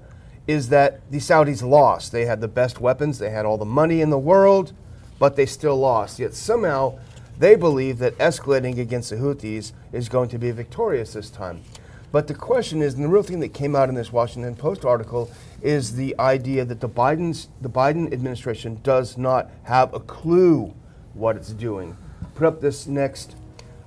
is 0.47 0.71
that 0.71 1.03
the 1.11 1.19
Saudis 1.19 1.63
lost. 1.63 2.11
They 2.11 2.25
had 2.25 2.41
the 2.41 2.49
best 2.49 2.81
weapons, 2.81 3.19
they 3.19 3.29
had 3.29 3.45
all 3.45 3.59
the 3.59 3.67
money 3.67 4.01
in 4.01 4.09
the 4.09 4.19
world, 4.19 4.73
but 5.19 5.37
they 5.37 5.45
still 5.45 5.77
lost. 5.77 6.19
Yet 6.19 6.33
somehow 6.33 6.99
they 7.39 7.55
believe 7.55 7.99
that 7.99 8.17
escalating 8.17 8.79
against 8.79 9.11
the 9.11 9.17
Houthis 9.17 9.73
is 9.93 10.09
going 10.09 10.31
to 10.31 10.39
be 10.39 10.51
victorious 10.53 11.13
this 11.13 11.29
time. 11.29 11.61
But 12.13 12.27
the 12.27 12.35
question 12.35 12.83
is, 12.83 12.95
and 12.95 13.03
the 13.03 13.09
real 13.09 13.23
thing 13.23 13.41
that 13.41 13.55
came 13.55 13.75
out 13.75 13.89
in 13.89 13.95
this 13.95 14.13
Washington 14.13 14.55
Post 14.55 14.85
article 14.85 15.31
is 15.63 15.97
the 15.97 16.15
idea 16.19 16.63
that 16.67 16.81
the 16.81 16.89
Biden's 16.89 17.49
the 17.63 17.71
Biden 17.71 18.13
administration 18.13 18.79
does 18.83 19.17
not 19.17 19.51
have 19.65 19.95
a 19.95 20.01
clue 20.01 20.75
what 21.15 21.37
it's 21.37 21.51
doing. 21.51 21.97
Put 22.35 22.47
up 22.47 22.61
this 22.61 22.87
next 22.87 23.35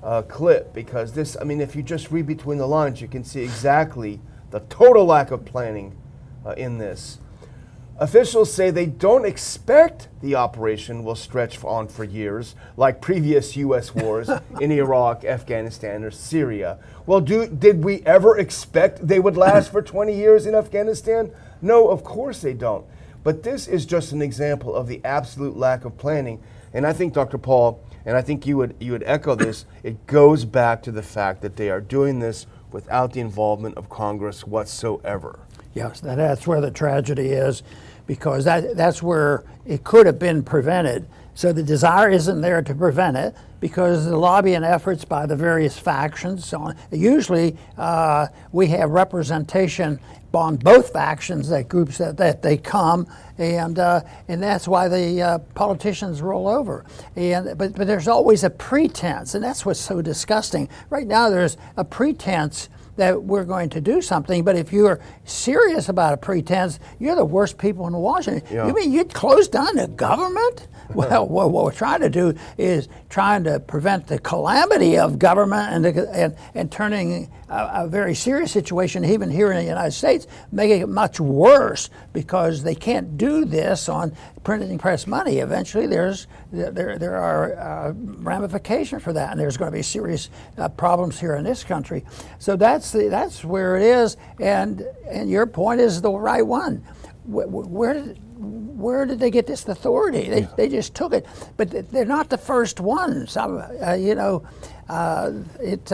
uh, 0.03 0.23
clip 0.23 0.73
because 0.73 1.13
this, 1.13 1.37
I 1.39 1.43
mean, 1.43 1.61
if 1.61 1.75
you 1.75 1.83
just 1.83 2.11
read 2.11 2.25
between 2.25 2.57
the 2.57 2.67
lines, 2.67 2.99
you 2.99 3.07
can 3.07 3.23
see 3.23 3.43
exactly 3.43 4.19
the 4.49 4.59
total 4.61 5.05
lack 5.05 5.29
of 5.29 5.45
planning 5.45 5.95
uh, 6.43 6.51
in 6.51 6.79
this. 6.79 7.19
Officials 7.97 8.53
say 8.53 8.71
they 8.71 8.87
don't 8.87 9.23
expect 9.23 10.09
the 10.21 10.35
operation 10.35 11.05
will 11.05 11.15
stretch 11.15 11.63
on 11.63 11.87
for 11.87 12.03
years, 12.03 12.53
like 12.75 12.99
previous 12.99 13.55
U.S. 13.55 13.95
wars 13.95 14.29
in 14.59 14.69
Iraq, 14.73 15.23
Afghanistan, 15.23 16.03
or 16.03 16.11
Syria. 16.11 16.77
Well, 17.05 17.21
do, 17.21 17.47
did 17.47 17.85
we 17.85 18.01
ever 18.01 18.37
expect 18.37 19.07
they 19.07 19.19
would 19.19 19.37
last 19.37 19.71
for 19.71 19.81
20 19.81 20.13
years 20.13 20.45
in 20.45 20.55
Afghanistan? 20.55 21.31
No, 21.61 21.87
of 21.87 22.03
course 22.03 22.41
they 22.41 22.53
don't. 22.53 22.85
But 23.23 23.43
this 23.43 23.65
is 23.65 23.85
just 23.85 24.11
an 24.11 24.21
example 24.21 24.75
of 24.75 24.87
the 24.87 24.99
absolute 25.05 25.55
lack 25.55 25.85
of 25.85 25.97
planning. 25.97 26.43
And 26.73 26.85
I 26.85 26.91
think, 26.91 27.13
Dr. 27.13 27.37
Paul, 27.37 27.81
and 28.05 28.17
I 28.17 28.21
think 28.21 28.45
you 28.45 28.57
would, 28.57 28.75
you 28.77 28.91
would 28.91 29.03
echo 29.05 29.35
this, 29.35 29.65
it 29.83 30.05
goes 30.05 30.43
back 30.43 30.83
to 30.83 30.91
the 30.91 31.01
fact 31.01 31.41
that 31.43 31.55
they 31.55 31.69
are 31.69 31.79
doing 31.79 32.19
this 32.19 32.45
without 32.73 33.13
the 33.13 33.21
involvement 33.21 33.77
of 33.77 33.89
Congress 33.89 34.45
whatsoever. 34.45 35.39
Yes, 35.75 35.99
that's 35.99 36.47
where 36.47 36.61
the 36.61 36.71
tragedy 36.71 37.27
is 37.27 37.61
because 38.07 38.45
that, 38.45 38.75
that's 38.75 39.03
where 39.03 39.43
it 39.65 39.83
could 39.83 40.05
have 40.05 40.17
been 40.17 40.41
prevented. 40.41 41.05
So 41.35 41.51
the 41.51 41.63
desire 41.63 42.09
isn't 42.09 42.39
there 42.39 42.61
to 42.61 42.73
prevent 42.73 43.17
it 43.17 43.35
because 43.59 44.05
the 44.05 44.17
lobbying 44.17 44.63
efforts 44.63 45.03
by 45.03 45.25
the 45.25 45.35
various 45.35 45.77
factions. 45.77 46.45
So 46.45 46.71
usually 46.91 47.57
uh, 47.77 48.27
we 48.53 48.67
have 48.67 48.89
representation 48.91 49.99
on 50.33 50.57
both 50.57 50.91
factions, 50.91 51.49
that 51.49 51.69
groups 51.69 51.97
that, 51.97 52.17
that 52.17 52.41
they 52.41 52.57
come, 52.57 53.07
and 53.37 53.79
uh, 53.79 54.01
and 54.27 54.43
that's 54.43 54.67
why 54.67 54.87
the 54.87 55.21
uh, 55.21 55.37
politicians 55.55 56.21
roll 56.21 56.47
over. 56.47 56.83
And 57.15 57.57
but 57.57 57.73
but 57.73 57.87
there's 57.87 58.07
always 58.07 58.43
a 58.43 58.49
pretense, 58.49 59.33
and 59.33 59.43
that's 59.43 59.65
what's 59.65 59.79
so 59.79 60.01
disgusting. 60.01 60.67
Right 60.89 61.07
now, 61.07 61.29
there's 61.29 61.55
a 61.77 61.85
pretense 61.85 62.69
that 62.95 63.23
we're 63.23 63.43
going 63.43 63.69
to 63.69 63.81
do 63.81 64.01
something. 64.01 64.43
But 64.43 64.55
if 64.55 64.71
you're 64.71 64.99
serious 65.25 65.89
about 65.89 66.13
a 66.13 66.17
pretense, 66.17 66.79
you're 66.99 67.15
the 67.15 67.25
worst 67.25 67.57
people 67.57 67.87
in 67.87 67.93
Washington. 67.93 68.43
Yeah. 68.53 68.67
You 68.67 68.73
mean 68.73 68.91
you'd 68.91 69.13
close 69.13 69.47
down 69.47 69.75
the 69.75 69.87
government? 69.87 70.67
well, 70.93 71.27
what, 71.27 71.51
what, 71.51 71.65
we're 71.65 71.71
trying 71.71 72.01
to 72.01 72.09
do 72.09 72.35
is 72.57 72.87
trying 73.09 73.43
to 73.43 73.59
prevent 73.59 74.07
the 74.07 74.19
calamity 74.19 74.97
of 74.97 75.17
government 75.17 75.73
and, 75.73 75.97
and, 75.97 76.35
and 76.53 76.71
turning 76.71 77.31
a, 77.55 77.83
a, 77.83 77.87
very 77.87 78.13
serious 78.13 78.51
situation, 78.51 79.05
even 79.05 79.29
here 79.29 79.51
in 79.51 79.57
the 79.57 79.63
United 79.63 79.91
States, 79.91 80.27
making 80.51 80.81
it 80.81 80.89
much 80.89 81.19
worse 81.19 81.89
because 82.13 82.63
they 82.63 82.75
can't 82.75 83.17
do 83.17 83.45
this 83.45 83.87
on 83.87 84.15
printing 84.43 84.77
press 84.77 85.07
money. 85.07 85.37
Eventually, 85.37 85.87
there's 85.87 86.27
there, 86.51 86.97
there 86.97 87.15
are 87.15 87.53
uh, 87.57 87.93
ramifications 87.95 89.01
for 89.03 89.13
that, 89.13 89.31
and 89.31 89.39
there's 89.39 89.57
going 89.57 89.71
to 89.71 89.77
be 89.77 89.81
serious 89.81 90.29
uh, 90.57 90.69
problems 90.69 91.19
here 91.19 91.35
in 91.35 91.43
this 91.43 91.63
country. 91.63 92.03
So 92.39 92.55
that's 92.55 92.91
the, 92.91 93.09
that's 93.09 93.43
where 93.43 93.77
it 93.77 93.83
is, 93.83 94.17
and 94.39 94.85
and 95.09 95.29
your 95.29 95.45
point 95.45 95.81
is 95.81 96.01
the 96.01 96.11
right 96.11 96.45
one. 96.45 96.83
Where, 97.25 97.47
where 97.47 97.93
did 97.93 98.19
where 98.37 99.05
did 99.05 99.19
they 99.19 99.31
get 99.31 99.47
this 99.47 99.67
authority? 99.67 100.29
They, 100.29 100.41
yeah. 100.41 100.53
they 100.57 100.67
just 100.67 100.93
took 100.93 101.13
it, 101.13 101.25
but 101.57 101.91
they're 101.91 102.05
not 102.05 102.29
the 102.29 102.37
first 102.37 102.79
ones. 102.79 103.37
Uh, 103.37 103.97
you 103.99 104.15
know, 104.15 104.45
uh, 104.89 105.31
it. 105.59 105.91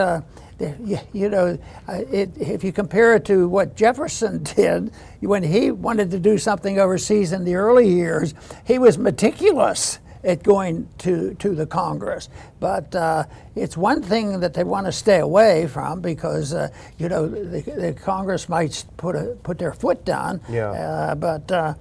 You 1.13 1.29
know, 1.29 1.57
uh, 1.87 1.93
it, 2.11 2.31
if 2.37 2.63
you 2.63 2.71
compare 2.71 3.15
it 3.15 3.25
to 3.25 3.47
what 3.47 3.75
Jefferson 3.75 4.43
did 4.55 4.91
when 5.21 5.43
he 5.43 5.71
wanted 5.71 6.11
to 6.11 6.19
do 6.19 6.37
something 6.37 6.79
overseas 6.79 7.31
in 7.31 7.43
the 7.43 7.55
early 7.55 7.89
years, 7.89 8.33
he 8.65 8.77
was 8.79 8.97
meticulous 8.97 9.99
at 10.23 10.43
going 10.43 10.87
to, 10.99 11.33
to 11.35 11.55
the 11.55 11.65
Congress. 11.65 12.29
But 12.59 12.93
uh, 12.95 13.25
it's 13.55 13.75
one 13.75 14.01
thing 14.01 14.39
that 14.39 14.53
they 14.53 14.63
want 14.63 14.85
to 14.85 14.91
stay 14.91 15.19
away 15.19 15.67
from 15.67 16.01
because, 16.01 16.53
uh, 16.53 16.69
you 16.97 17.09
know, 17.09 17.27
the, 17.27 17.61
the, 17.61 17.93
Congress 17.93 18.47
might 18.47 18.85
put, 18.97 19.15
a, 19.15 19.37
put 19.43 19.57
their 19.57 19.73
foot 19.73 20.05
down. 20.05 20.41
Yeah. 20.49 20.71
Uh, 20.71 21.15
but 21.15 21.51
uh, 21.51 21.73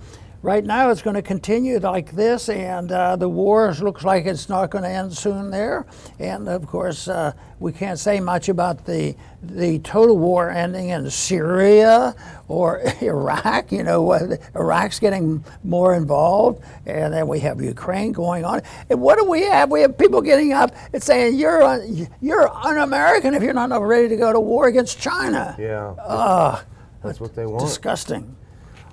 right 0.42 0.64
now 0.64 0.90
it's 0.90 1.02
going 1.02 1.14
to 1.16 1.22
continue 1.22 1.78
like 1.78 2.12
this, 2.12 2.48
and 2.48 2.90
uh, 2.90 3.16
the 3.16 3.28
war 3.28 3.72
looks 3.74 4.04
like 4.04 4.26
it's 4.26 4.48
not 4.48 4.70
going 4.70 4.84
to 4.84 4.90
end 4.90 5.16
soon 5.16 5.50
there. 5.50 5.86
And 6.18 6.48
of 6.48 6.66
course, 6.66 7.08
uh, 7.08 7.32
we 7.58 7.72
can't 7.72 7.98
say 7.98 8.20
much 8.20 8.48
about 8.48 8.86
the 8.86 9.14
the 9.42 9.78
total 9.80 10.18
war 10.18 10.50
ending 10.50 10.90
in 10.90 11.08
Syria 11.10 12.14
or 12.48 12.80
Iraq. 13.02 13.72
You 13.72 13.82
know, 13.82 14.12
Iraq's 14.54 14.98
getting 14.98 15.44
more 15.62 15.94
involved, 15.94 16.62
and 16.86 17.12
then 17.12 17.28
we 17.28 17.40
have 17.40 17.60
Ukraine 17.60 18.12
going 18.12 18.44
on. 18.44 18.62
And 18.88 19.00
what 19.00 19.18
do 19.18 19.24
we 19.24 19.42
have? 19.42 19.70
We 19.70 19.82
have 19.82 19.96
people 19.98 20.20
getting 20.22 20.52
up 20.52 20.74
and 20.92 21.02
saying 21.02 21.38
you're 21.38 21.62
un- 21.62 22.08
you're 22.20 22.48
un-American 22.48 23.34
if 23.34 23.42
you're 23.42 23.54
not 23.54 23.70
ready 23.82 24.08
to 24.08 24.16
go 24.16 24.32
to 24.32 24.40
war 24.40 24.68
against 24.68 25.00
China. 25.00 25.54
Yeah. 25.58 25.90
Uh, 25.98 26.62
that's 27.02 27.20
what 27.20 27.34
they 27.34 27.46
want. 27.46 27.60
Disgusting. 27.60 28.36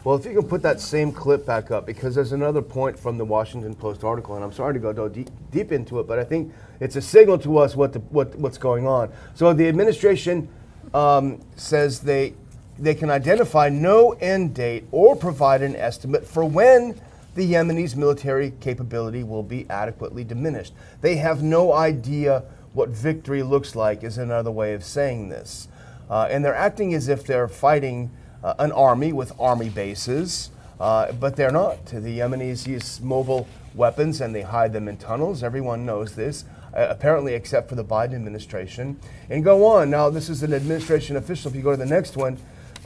Well, 0.04 0.16
if 0.16 0.25
you 0.25 0.34
can 0.34 0.48
put 0.48 0.62
that 0.62 0.80
same 0.80 1.12
clip 1.12 1.46
back 1.46 1.70
up, 1.72 1.86
because 1.86 2.16
there's 2.16 2.32
another 2.32 2.62
point 2.62 2.98
from 2.98 3.18
the 3.18 3.25
Washington 3.25 3.75
Post 3.75 4.04
article, 4.04 4.36
and 4.36 4.44
I'm 4.44 4.54
sorry 4.54 4.74
to 4.74 4.80
go 4.80 5.10
deep, 5.10 5.30
deep 5.51 5.72
into 5.72 6.00
it, 6.00 6.08
but 6.08 6.18
I 6.18 6.24
think 6.24 6.54
it's 6.80 6.96
a 6.96 7.01
signal 7.01 7.38
to 7.39 7.58
us 7.58 7.75
what, 7.75 7.94
the, 7.94 8.00
what 8.00 8.34
what's 8.36 8.58
going 8.58 8.88
on. 8.88 9.12
So 9.34 9.51
the 9.54 9.68
administration 9.68 10.48
um, 10.94 11.42
says 11.56 12.00
they 12.00 12.36
they 12.80 12.94
can 12.94 13.10
identify 13.10 13.70
no 13.70 14.12
end 14.13 14.54
date 14.54 14.86
or 14.92 15.16
provide 15.16 15.62
an 15.62 15.75
estimate 15.75 16.25
for 16.25 16.46
when 16.46 17.00
the 17.36 17.54
Yemenis' 17.54 17.96
military 17.96 18.51
capability 18.62 19.24
will 19.24 19.44
be 19.44 19.68
adequately 19.70 20.24
diminished. 20.24 20.74
They 21.01 21.18
have 21.18 21.44
no 21.44 21.74
idea 21.74 22.44
what 22.74 22.89
victory 22.89 23.44
looks 23.44 23.75
like, 23.75 24.04
is 24.04 24.18
another 24.18 24.51
way 24.51 24.74
of 24.74 24.84
saying 24.84 25.30
this. 25.30 25.68
Uh, 26.10 26.27
and 26.30 26.46
they're 26.46 26.56
acting 26.56 26.94
as 26.94 27.08
if 27.08 27.25
they're 27.25 27.48
fighting 27.48 28.12
uh, 28.44 28.53
an 28.60 28.72
army 28.72 29.13
with 29.13 29.32
army 29.39 29.70
bases, 29.70 30.51
uh, 30.79 31.12
but 31.13 31.36
they're 31.36 31.51
not. 31.51 31.86
The 31.86 32.20
Yemenis 32.20 32.67
use 32.67 33.01
mobile 33.01 33.48
weapons 33.74 34.22
and 34.22 34.34
they 34.34 34.41
hide 34.41 34.74
them 34.74 34.88
in 34.88 34.98
tunnels. 34.98 35.44
Everyone 35.44 35.86
knows 35.86 36.15
this, 36.15 36.46
uh, 36.74 36.88
apparently, 36.89 37.34
except 37.34 37.70
for 37.70 37.75
the 37.75 37.84
Biden 37.84 38.15
administration. 38.15 39.00
And 39.29 39.44
go 39.44 39.65
on. 39.65 39.89
Now, 39.89 40.10
this 40.10 40.29
is 40.29 40.44
an 40.44 40.53
administration 40.53 41.15
official. 41.15 41.50
If 41.50 41.56
you 41.56 41.62
go 41.62 41.72
to 41.72 41.77
the 41.77 41.86
next 41.86 42.17
one, 42.17 42.38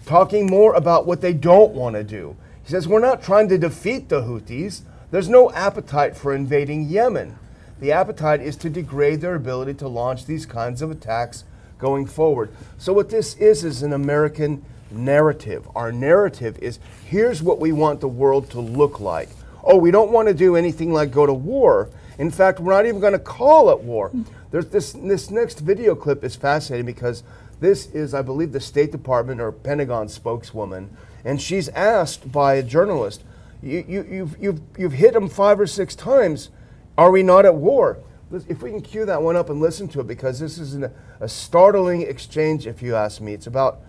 talking 0.05 0.47
more 0.47 0.73
about 0.73 1.05
what 1.05 1.21
they 1.21 1.33
don't 1.33 1.73
want 1.73 1.95
to 1.95 2.03
do. 2.03 2.35
He 2.63 2.69
says, 2.69 2.87
We're 2.87 2.99
not 2.99 3.23
trying 3.23 3.49
to 3.49 3.57
defeat 3.57 4.09
the 4.09 4.21
Houthis. 4.21 4.81
There's 5.09 5.29
no 5.29 5.51
appetite 5.51 6.15
for 6.15 6.33
invading 6.33 6.87
Yemen. 6.87 7.37
The 7.79 7.91
appetite 7.91 8.41
is 8.41 8.55
to 8.57 8.69
degrade 8.69 9.21
their 9.21 9.35
ability 9.35 9.73
to 9.75 9.87
launch 9.87 10.25
these 10.25 10.45
kinds 10.45 10.81
of 10.81 10.91
attacks 10.91 11.43
going 11.79 12.05
forward. 12.05 12.51
So, 12.77 12.93
what 12.93 13.09
this 13.09 13.35
is, 13.35 13.63
is 13.63 13.81
an 13.81 13.91
American 13.91 14.63
narrative. 14.91 15.67
Our 15.75 15.91
narrative 15.91 16.57
is 16.59 16.79
here's 17.05 17.41
what 17.41 17.59
we 17.59 17.71
want 17.71 18.01
the 18.01 18.07
world 18.07 18.49
to 18.51 18.59
look 18.59 18.99
like. 18.99 19.29
Oh, 19.63 19.77
we 19.77 19.91
don't 19.91 20.11
want 20.11 20.27
to 20.27 20.33
do 20.33 20.55
anything 20.55 20.91
like 20.91 21.11
go 21.11 21.25
to 21.25 21.33
war. 21.33 21.89
In 22.17 22.31
fact, 22.31 22.59
we're 22.59 22.73
not 22.73 22.85
even 22.85 22.99
going 22.99 23.13
to 23.13 23.19
call 23.19 23.69
it 23.69 23.81
war. 23.81 24.11
There's 24.51 24.67
this 24.67 24.93
this 24.93 25.31
next 25.31 25.59
video 25.59 25.95
clip 25.95 26.23
is 26.23 26.35
fascinating 26.35 26.85
because 26.85 27.23
this 27.61 27.85
is, 27.87 28.13
I 28.13 28.23
believe, 28.23 28.51
the 28.51 28.59
State 28.59 28.91
Department 28.91 29.39
or 29.39 29.51
Pentagon 29.51 30.09
spokeswoman, 30.09 30.89
and 31.23 31.39
she's 31.39 31.69
asked 31.69 32.31
by 32.31 32.55
a 32.55 32.63
journalist, 32.63 33.23
you, 33.61 33.85
you, 33.87 34.07
you've, 34.09 34.35
you've, 34.41 34.61
you've 34.77 34.93
hit 34.93 35.13
them 35.13 35.29
five 35.29 35.59
or 35.59 35.67
six 35.67 35.95
times. 35.95 36.49
Are 36.97 37.11
we 37.11 37.21
not 37.21 37.45
at 37.45 37.55
war? 37.55 37.99
If 38.47 38.63
we 38.63 38.71
can 38.71 38.81
cue 38.81 39.05
that 39.05 39.21
one 39.21 39.35
up 39.35 39.49
and 39.49 39.61
listen 39.61 39.87
to 39.89 39.99
it, 39.99 40.07
because 40.07 40.39
this 40.39 40.57
is 40.57 40.73
an, 40.73 40.91
a 41.19 41.29
startling 41.29 42.01
exchange, 42.01 42.65
if 42.65 42.81
you 42.81 42.95
ask 42.95 43.21
me. 43.21 43.33
It's 43.33 43.47
about 43.47 43.81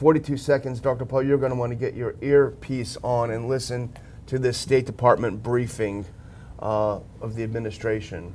42 0.00 0.38
seconds, 0.38 0.80
Dr. 0.80 1.04
Paul, 1.04 1.22
you're 1.22 1.36
going 1.36 1.52
to 1.52 1.56
want 1.56 1.72
to 1.72 1.76
get 1.76 1.92
your 1.92 2.14
earpiece 2.22 2.96
on 3.02 3.30
and 3.30 3.46
listen 3.48 3.92
to 4.28 4.38
this 4.38 4.56
State 4.56 4.86
Department 4.86 5.42
briefing 5.42 6.06
uh, 6.58 7.00
of 7.20 7.34
the 7.34 7.42
administration. 7.42 8.34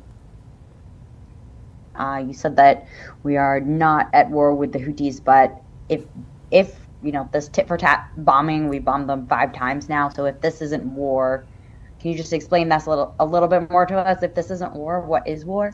Uh, 1.95 2.23
you 2.23 2.33
said 2.33 2.55
that 2.57 2.85
we 3.23 3.35
are 3.35 3.59
not 3.59 4.11
at 4.13 4.29
war 4.29 4.53
with 4.53 4.73
the 4.73 4.77
Houthis, 4.77 5.23
but 5.23 5.59
if 5.89 6.03
if 6.51 6.75
you 7.01 7.11
know 7.11 7.27
this 7.33 7.47
tit 7.47 7.67
for 7.67 7.77
tat 7.77 8.11
bombing, 8.15 8.69
we 8.69 8.77
bombed 8.77 9.09
them 9.09 9.25
five 9.25 9.51
times 9.51 9.89
now. 9.89 10.07
So 10.09 10.25
if 10.25 10.39
this 10.41 10.61
isn't 10.61 10.83
war, 10.83 11.45
can 11.99 12.11
you 12.11 12.17
just 12.17 12.31
explain 12.31 12.69
that 12.69 12.85
a 12.85 12.89
little 12.91 13.15
a 13.19 13.25
little 13.25 13.47
bit 13.47 13.71
more 13.71 13.87
to 13.87 13.97
us? 13.97 14.21
If 14.21 14.35
this 14.35 14.51
isn't 14.51 14.73
war, 14.73 15.01
what 15.01 15.27
is 15.27 15.45
war? 15.45 15.73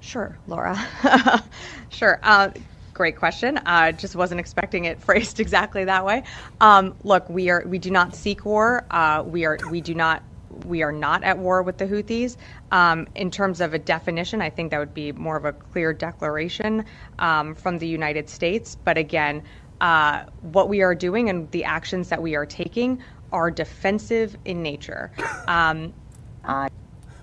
Sure, 0.00 0.36
Laura. 0.46 0.76
sure. 1.88 2.20
Uh, 2.22 2.50
great 2.94 3.16
question. 3.16 3.58
I 3.64 3.88
uh, 3.88 3.92
just 3.92 4.16
wasn't 4.16 4.40
expecting 4.40 4.84
it 4.84 5.00
phrased 5.06 5.40
exactly 5.40 5.84
that 5.84 6.04
way. 6.04 6.22
Um, 6.60 6.94
look, 7.04 7.28
we 7.28 7.50
are 7.50 7.64
we 7.66 7.78
do 7.78 7.90
not 7.90 8.14
seek 8.14 8.44
war. 8.44 8.84
Uh, 8.90 9.22
we 9.26 9.44
are 9.44 9.58
we 9.70 9.80
do 9.80 9.94
not 9.94 10.22
we 10.66 10.82
are 10.82 10.92
not 10.92 11.24
at 11.24 11.38
war 11.38 11.62
with 11.62 11.78
the 11.78 11.86
Houthis. 11.86 12.36
Um, 12.70 13.08
in 13.14 13.30
terms 13.30 13.60
of 13.60 13.74
a 13.74 13.78
definition, 13.78 14.42
I 14.42 14.50
think 14.50 14.70
that 14.70 14.78
would 14.78 14.94
be 14.94 15.12
more 15.12 15.36
of 15.36 15.44
a 15.44 15.52
clear 15.52 15.92
declaration 15.92 16.84
um, 17.18 17.54
from 17.54 17.78
the 17.78 17.86
United 17.86 18.28
States. 18.28 18.76
But 18.84 18.98
again, 18.98 19.42
uh, 19.80 20.24
what 20.42 20.68
we 20.68 20.82
are 20.82 20.94
doing 20.94 21.28
and 21.28 21.50
the 21.50 21.64
actions 21.64 22.08
that 22.10 22.22
we 22.22 22.36
are 22.36 22.46
taking 22.46 23.02
are 23.32 23.50
defensive 23.50 24.36
in 24.44 24.62
nature. 24.62 25.10
Um, 25.48 25.92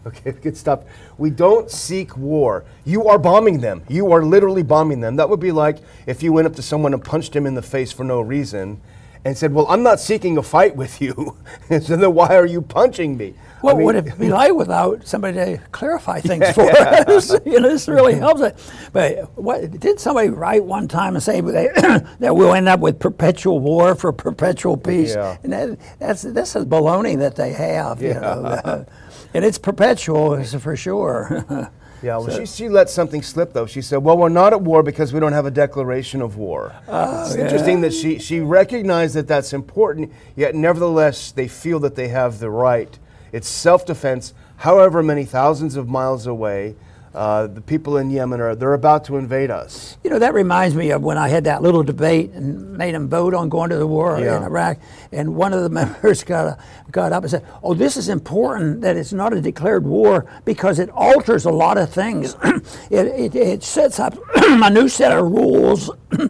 Okay, 0.08 0.32
good 0.32 0.56
stuff. 0.56 0.86
We 1.18 1.30
don't 1.30 1.70
seek 1.70 2.16
war. 2.18 2.64
You 2.86 3.08
are 3.08 3.20
bombing 3.20 3.60
them. 3.60 3.84
You 3.90 4.12
are 4.12 4.24
literally 4.24 4.64
bombing 4.64 5.02
them. 5.02 5.18
That 5.18 5.30
would 5.30 5.40
be 5.40 5.52
like 5.52 5.80
if 6.08 6.24
you 6.24 6.32
went 6.32 6.48
up 6.48 6.56
to 6.56 6.62
someone 6.62 6.94
and 6.94 7.04
punched 7.04 7.36
him 7.36 7.46
in 7.46 7.54
the 7.54 7.62
face 7.62 7.92
for 7.92 8.04
no 8.04 8.22
reason 8.22 8.82
and 9.26 9.38
said, 9.38 9.54
Well, 9.54 9.68
I'm 9.68 9.84
not 9.84 10.00
seeking 10.00 10.38
a 10.38 10.44
fight 10.44 10.76
with 10.76 11.02
you. 11.02 11.38
so 11.70 11.96
then 11.96 12.14
why 12.14 12.36
are 12.36 12.46
you 12.46 12.62
punching 12.62 13.18
me? 13.18 13.34
What 13.62 13.74
I 13.74 13.78
mean, 13.78 13.86
would 13.86 13.96
it 13.96 14.18
be 14.18 14.30
like 14.30 14.54
without 14.54 15.06
somebody 15.06 15.36
to 15.36 15.58
clarify 15.72 16.22
things 16.22 16.44
yeah. 16.44 16.52
for 16.54 16.72
us? 16.72 17.32
you 17.46 17.60
know, 17.60 17.70
this 17.70 17.88
really 17.88 18.16
helps 18.16 18.42
it. 18.42 18.58
But 18.94 19.38
what 19.38 19.80
did 19.80 20.00
somebody 20.00 20.30
write 20.30 20.64
one 20.64 20.88
time 20.88 21.16
and 21.16 21.24
say 21.24 21.42
that 21.42 22.36
we'll 22.36 22.54
end 22.54 22.70
up 22.70 22.80
with 22.80 23.00
perpetual 23.00 23.60
war 23.60 23.96
for 23.96 24.14
perpetual 24.14 24.78
peace? 24.78 25.14
Yeah. 25.16 25.38
And 25.44 25.52
that, 25.52 25.80
that's 26.00 26.22
this 26.22 26.56
is 26.56 26.66
baloney 26.66 27.18
that 27.20 27.36
they 27.36 27.52
have. 27.52 28.02
Yeah. 28.02 28.14
You 28.14 28.20
know, 28.22 28.86
and 29.34 29.46
it's 29.46 29.58
perpetual 29.58 30.44
for 30.44 30.76
sure. 30.76 31.72
Yeah, 32.02 32.18
well, 32.18 32.30
so, 32.30 32.40
she, 32.40 32.46
she 32.46 32.70
let 32.70 32.90
something 32.90 33.22
slip 33.22 33.52
though. 33.54 33.66
She 33.66 33.82
said, 33.82 33.98
"Well, 33.98 34.18
we're 34.18 34.30
not 34.30 34.54
at 34.54 34.62
war 34.62 34.84
because 34.84 35.12
we 35.12 35.20
don't 35.20 35.34
have 35.34 35.46
a 35.46 35.52
declaration 35.52 36.22
of 36.22 36.38
war." 36.38 36.74
Oh, 36.88 37.26
it's 37.26 37.36
yeah. 37.36 37.44
interesting 37.44 37.82
that 37.82 37.94
she 37.94 38.20
she 38.20 38.40
recognized 38.40 39.16
that 39.16 39.28
that's 39.28 39.52
important, 39.52 40.14
yet 40.36 40.56
nevertheless 40.56 41.32
they 41.32 41.48
feel 41.48 41.80
that 41.80 41.96
they 41.96 42.08
have 42.08 42.40
the 42.40 42.50
right. 42.50 42.98
It's 43.32 43.48
self-defense, 43.48 44.34
however 44.58 45.04
many 45.04 45.26
thousands 45.26 45.76
of 45.76 45.90
miles 45.90 46.26
away. 46.26 46.76
Uh, 47.14 47.48
the 47.48 47.62
people 47.62 47.98
in 47.98 48.10
Yemen 48.10 48.40
are 48.40 48.56
they're 48.56 48.74
about 48.74 49.04
to 49.06 49.18
invade 49.18 49.50
us. 49.50 49.98
You 50.04 50.12
know 50.12 50.20
that 50.20 50.34
reminds 50.34 50.76
me 50.76 50.92
of 50.92 51.02
when 51.02 51.18
I 51.18 51.28
had 51.28 51.46
that 51.46 51.62
little 51.62 51.82
debate 51.82 52.32
and 52.32 52.78
made 52.78 52.94
them 52.94 53.10
vote 53.10 53.34
on 53.34 53.50
going 53.50 53.72
to 53.72 53.78
the 53.78 53.88
war 53.88 54.20
yeah. 54.20 54.38
in 54.38 54.44
Iraq, 54.44 54.78
and 55.12 55.36
one 55.36 55.54
of 55.54 55.64
the 55.64 55.70
members 55.80 56.24
got 56.24 56.60
got 56.92 57.12
up 57.12 57.24
and 57.24 57.32
said, 57.32 57.46
"Oh, 57.64 57.74
this 57.74 57.98
is 57.98 58.10
important 58.10 58.82
that 58.82 58.96
it's 58.96 59.14
not 59.14 59.34
a 59.34 59.42
declared 59.42 59.86
war 59.86 60.26
because 60.46 60.78
it 60.78 60.90
alters 60.92 61.46
a 61.46 61.52
lot 61.52 61.78
of 61.78 61.92
things. 61.92 62.36
it, 62.92 63.08
it, 63.08 63.36
it 63.36 63.64
sets 63.64 64.00
up 64.00 64.16
a 64.36 64.70
new 64.70 64.88
set 64.88 65.12
of 65.12 65.32
rules 65.32 65.90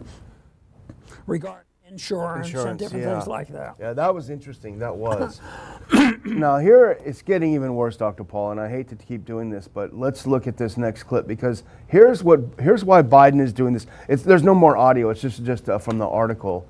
regarding." 1.26 1.69
Insurance, 1.90 2.46
insurance, 2.46 2.70
and 2.70 2.78
different 2.78 3.04
yeah. 3.04 3.14
things 3.14 3.26
like 3.26 3.48
that. 3.48 3.74
Yeah, 3.80 3.92
that 3.92 4.14
was 4.14 4.30
interesting. 4.30 4.78
That 4.78 4.94
was. 4.94 5.40
now 6.24 6.58
here 6.58 6.98
it's 7.04 7.22
getting 7.22 7.54
even 7.54 7.74
worse, 7.74 7.96
Dr. 7.96 8.22
Paul, 8.22 8.52
and 8.52 8.60
I 8.60 8.68
hate 8.68 8.88
to 8.88 8.96
keep 8.96 9.24
doing 9.24 9.50
this, 9.50 9.66
but 9.66 9.92
let's 9.92 10.26
look 10.26 10.46
at 10.46 10.56
this 10.56 10.76
next 10.76 11.04
clip 11.04 11.26
because 11.26 11.64
here's 11.88 12.22
what 12.22 12.40
here's 12.60 12.84
why 12.84 13.02
Biden 13.02 13.40
is 13.40 13.52
doing 13.52 13.72
this. 13.72 13.86
It's, 14.08 14.22
there's 14.22 14.44
no 14.44 14.54
more 14.54 14.76
audio. 14.76 15.10
It's 15.10 15.20
just 15.20 15.44
just 15.44 15.68
uh, 15.68 15.78
from 15.78 15.98
the 15.98 16.06
article. 16.06 16.66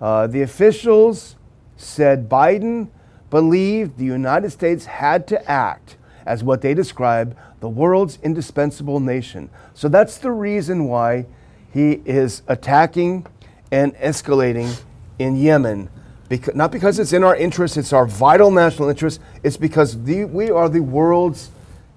Uh, 0.00 0.26
the 0.26 0.42
officials 0.42 1.36
said 1.76 2.28
Biden 2.28 2.88
believed 3.30 3.96
the 3.98 4.04
United 4.04 4.50
States 4.50 4.86
had 4.86 5.26
to 5.28 5.50
act 5.50 5.96
as 6.26 6.42
what 6.42 6.62
they 6.62 6.74
describe 6.74 7.36
the 7.60 7.68
world's 7.68 8.18
indispensable 8.22 9.00
nation. 9.00 9.50
So 9.72 9.88
that's 9.88 10.18
the 10.18 10.30
reason 10.30 10.86
why 10.86 11.26
he 11.72 12.02
is 12.04 12.42
attacking 12.46 13.26
and 13.74 13.92
escalating 13.96 14.80
in 15.18 15.34
Yemen 15.34 15.90
because, 16.28 16.54
not 16.54 16.70
because 16.70 17.00
it's 17.00 17.12
in 17.12 17.24
our 17.24 17.34
interest, 17.34 17.76
it's 17.76 17.92
our 17.92 18.06
vital 18.06 18.52
national 18.52 18.88
interest, 18.88 19.20
it's 19.42 19.56
because 19.56 20.04
the, 20.04 20.26
we 20.26 20.48
are 20.48 20.68
the 20.68 20.80
world's 20.80 21.50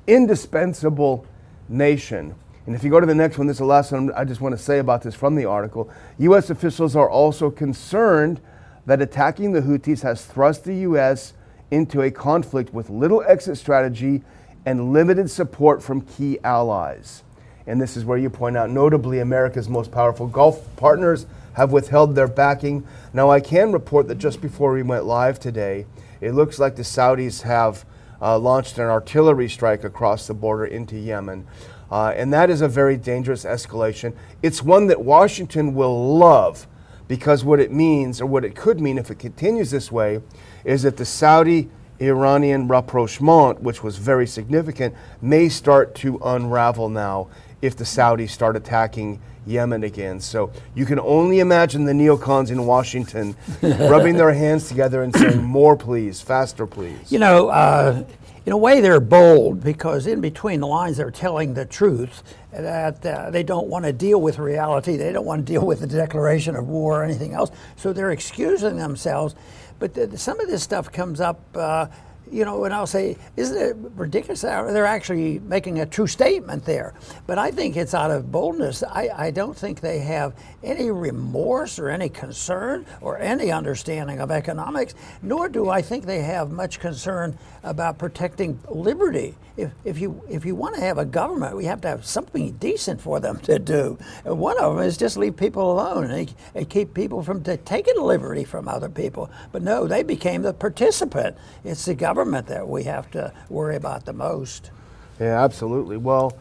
indispensable 0.08 1.24
nation. 1.70 2.34
And 2.66 2.76
if 2.76 2.84
you 2.84 2.90
go 2.90 3.00
to 3.00 3.06
the 3.06 3.14
next 3.14 3.38
one, 3.38 3.46
this 3.46 3.58
is 3.58 3.60
the 3.60 3.66
last 3.66 3.92
one 3.92 4.12
I 4.14 4.26
just 4.26 4.42
want 4.42 4.58
to 4.58 4.62
say 4.62 4.80
about 4.80 5.04
this 5.04 5.14
from 5.14 5.36
the 5.36 5.46
article. 5.46 5.88
U.S. 6.18 6.50
officials 6.50 6.96
are 6.96 7.08
also 7.08 7.52
concerned 7.52 8.42
that 8.88 9.00
attacking 9.00 9.52
the 9.52 9.62
Houthis 9.62 10.02
has 10.02 10.26
thrust 10.26 10.64
the 10.64 10.78
U.S. 10.78 11.34
into 11.70 12.02
a 12.02 12.10
conflict 12.10 12.74
with 12.74 12.90
little 12.90 13.24
exit 13.28 13.56
strategy 13.56 14.24
and 14.66 14.92
limited 14.94 15.30
support 15.30 15.84
from 15.84 16.02
key 16.02 16.40
allies. 16.44 17.22
And 17.68 17.80
this 17.80 17.96
is 17.96 18.04
where 18.04 18.18
you 18.18 18.32
point 18.32 18.58
out, 18.58 18.72
notably, 18.72 19.20
America's 19.20 19.70
most 19.70 19.92
powerful 19.92 20.26
Gulf 20.26 20.76
partners 20.76 21.28
have 21.58 21.72
withheld 21.72 22.14
their 22.14 22.28
backing. 22.28 22.86
Now, 23.14 23.32
I 23.32 23.40
can 23.40 23.72
report 23.72 24.08
that 24.10 24.20
just 24.20 24.42
before 24.42 24.74
we 24.74 24.84
went 24.84 25.06
live 25.06 25.40
today, 25.40 25.88
it 26.22 26.34
looks 26.34 26.60
like 26.60 26.76
the 26.76 26.84
Saudis 26.84 27.42
have 27.42 27.84
uh, 28.22 28.38
launched 28.38 28.78
an 28.78 28.86
artillery 28.86 29.50
strike 29.50 29.84
across 29.84 30.28
the 30.28 30.36
border 30.36 30.66
into 30.66 30.96
Yemen. 30.96 31.48
Uh, 31.90 32.14
and 32.16 32.32
that 32.32 32.52
is 32.52 32.62
a 32.62 32.68
very 32.68 32.96
dangerous 32.96 33.44
escalation. 33.44 34.16
It's 34.44 34.62
one 34.62 34.86
that 34.88 35.02
Washington 35.02 35.74
will 35.74 36.16
love 36.18 36.68
because 37.08 37.44
what 37.44 37.60
it 37.60 37.72
means, 37.72 38.22
or 38.22 38.28
what 38.28 38.46
it 38.46 38.56
could 38.56 38.80
mean 38.80 39.00
if 39.00 39.10
it 39.10 39.18
continues 39.18 39.72
this 39.72 39.92
way, 39.92 40.22
is 40.64 40.84
that 40.84 40.98
the 40.98 41.06
Saudi 41.06 41.72
Iranian 42.00 42.68
rapprochement, 42.68 43.64
which 43.64 43.82
was 43.82 43.98
very 43.98 44.28
significant, 44.28 44.94
may 45.22 45.50
start 45.50 45.96
to 45.96 46.20
unravel 46.24 46.88
now 46.88 47.30
if 47.64 47.76
the 47.76 47.84
Saudis 47.84 48.30
start 48.30 48.56
attacking 48.56 49.20
Yemen 49.48 49.84
again. 49.84 50.20
So 50.20 50.52
you 50.76 50.86
can 50.86 51.00
only 51.00 51.40
imagine 51.40 51.86
the 51.86 51.94
neocons 51.94 52.52
in 52.52 52.66
Washington 52.66 53.36
rubbing 53.62 54.16
their 54.16 54.34
hands 54.34 54.68
together 54.68 55.04
and 55.04 55.16
saying, 55.16 55.42
more 55.44 55.76
please, 55.76 56.22
faster 56.22 56.68
please. 56.68 57.12
You 57.12 57.20
know, 57.20 57.50
uh, 57.50 58.04
in 58.48 58.54
a 58.54 58.58
way, 58.58 58.80
they're 58.80 59.02
bold 59.02 59.62
because 59.62 60.08
in 60.08 60.22
between 60.22 60.62
the 60.62 60.68
lines, 60.68 60.96
they're 60.96 61.12
telling 61.12 61.54
the 61.54 61.66
truth 61.66 62.24
that 62.54 63.06
uh, 63.06 63.30
they 63.30 63.44
don't 63.44 63.68
want 63.68 63.84
to 63.84 63.92
deal 63.92 64.22
with 64.22 64.40
reality. 64.40 64.96
They 64.96 65.12
don't 65.12 65.26
want 65.26 65.46
to 65.46 65.52
deal 65.52 65.66
with 65.66 65.82
the 65.82 65.88
declaration 65.88 66.56
of 66.56 66.70
war 66.70 67.02
or 67.02 67.04
anything 67.04 67.34
else. 67.34 67.52
So 67.76 67.92
they're 67.92 68.12
excusing 68.12 68.78
themselves. 68.78 69.36
But 69.80 69.94
the, 69.94 70.18
some 70.18 70.40
of 70.40 70.48
this 70.48 70.64
stuff 70.64 70.92
comes 70.92 71.20
up. 71.20 71.42
Uh, 71.54 71.88
you 72.32 72.46
know, 72.46 72.64
and 72.66 72.74
I'll 72.74 72.88
say, 72.88 73.18
isn't 73.36 73.58
it 73.58 73.76
ridiculous? 73.96 74.42
They're 74.42 74.86
actually 74.86 75.40
making 75.40 75.80
a 75.80 75.86
true 75.86 76.08
statement 76.08 76.66
there. 76.66 76.94
But 77.26 77.38
I 77.38 77.52
think 77.52 77.78
it's 77.78 77.94
out 77.94 78.12
of 78.12 78.32
boldness. 78.32 78.84
I, 78.84 79.10
I 79.16 79.32
don't 79.32 79.56
think 79.56 79.80
they 79.80 80.00
have 80.00 80.36
any 80.64 80.92
remorse 80.92 81.80
or 81.80 81.90
any 81.90 82.10
concern 82.10 82.86
or 83.02 83.18
any 83.20 83.52
understanding 83.52 84.20
of 84.20 84.32
economics, 84.32 84.96
nor 85.22 85.50
do 85.50 85.70
I 85.70 85.82
think 85.82 86.06
they 86.06 86.22
have 86.22 86.52
much 86.52 86.80
concern 86.80 87.38
about 87.64 87.98
protecting 87.98 88.60
liberty. 88.70 89.36
If, 89.58 89.72
if 89.84 90.00
you 90.00 90.22
if 90.30 90.46
you 90.46 90.56
want 90.56 90.76
to 90.76 90.82
have 90.82 91.00
a 91.00 91.06
government, 91.06 91.56
we 91.56 91.66
have 91.66 91.82
to 91.82 91.88
have 91.88 92.06
something 92.06 92.52
decent 92.54 93.02
for 93.02 93.20
them 93.20 93.40
to 93.40 93.58
do. 93.58 93.98
And 94.24 94.38
one 94.38 94.60
of 94.60 94.76
them 94.76 94.86
is 94.86 94.98
just 94.98 95.18
leave 95.18 95.36
people 95.36 95.72
alone 95.72 96.12
and, 96.12 96.34
and 96.54 96.70
keep 96.70 96.94
people 96.94 97.24
from 97.24 97.44
taking 97.44 98.00
liberty 98.00 98.44
from 98.44 98.68
other 98.68 98.90
people. 98.90 99.32
But 99.52 99.64
no, 99.64 99.88
they 99.88 100.04
became 100.04 100.44
the 100.44 100.54
participant. 100.54 101.38
It's 101.64 101.86
the 101.86 101.96
government 101.96 102.17
that 102.26 102.68
we 102.68 102.84
have 102.84 103.12
to 103.12 103.32
worry 103.50 103.76
about 103.76 104.06
the 104.06 104.14
most. 104.14 104.72
Yeah, 105.20 105.44
absolutely. 105.44 105.98
Well, 105.98 106.38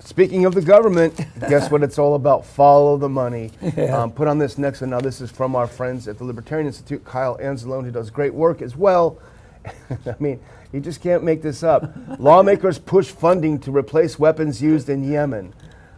Speaking 0.00 0.46
of 0.46 0.54
the 0.54 0.62
government, 0.62 1.20
guess 1.38 1.70
what 1.70 1.82
it's 1.82 1.98
all 1.98 2.14
about? 2.14 2.46
Follow 2.46 2.96
the 2.96 3.10
money. 3.10 3.50
Yeah. 3.76 4.04
Um, 4.04 4.10
put 4.10 4.26
on 4.26 4.38
this 4.38 4.56
next 4.56 4.80
one. 4.80 4.88
Now, 4.88 5.00
this 5.00 5.20
is 5.20 5.30
from 5.30 5.54
our 5.54 5.66
friends 5.66 6.08
at 6.08 6.16
the 6.16 6.24
Libertarian 6.24 6.66
Institute, 6.66 7.04
Kyle 7.04 7.36
Anzalone, 7.36 7.84
who 7.84 7.90
does 7.90 8.08
great 8.08 8.32
work 8.32 8.62
as 8.62 8.74
well. 8.74 9.18
I 9.90 10.14
mean, 10.18 10.40
you 10.72 10.80
just 10.80 11.02
can't 11.02 11.24
make 11.24 11.42
this 11.42 11.62
up. 11.62 11.92
Lawmakers 12.18 12.78
push 12.78 13.08
funding 13.08 13.58
to 13.60 13.70
replace 13.70 14.18
weapons 14.18 14.62
used 14.62 14.88
in 14.88 15.04
Yemen. 15.04 15.52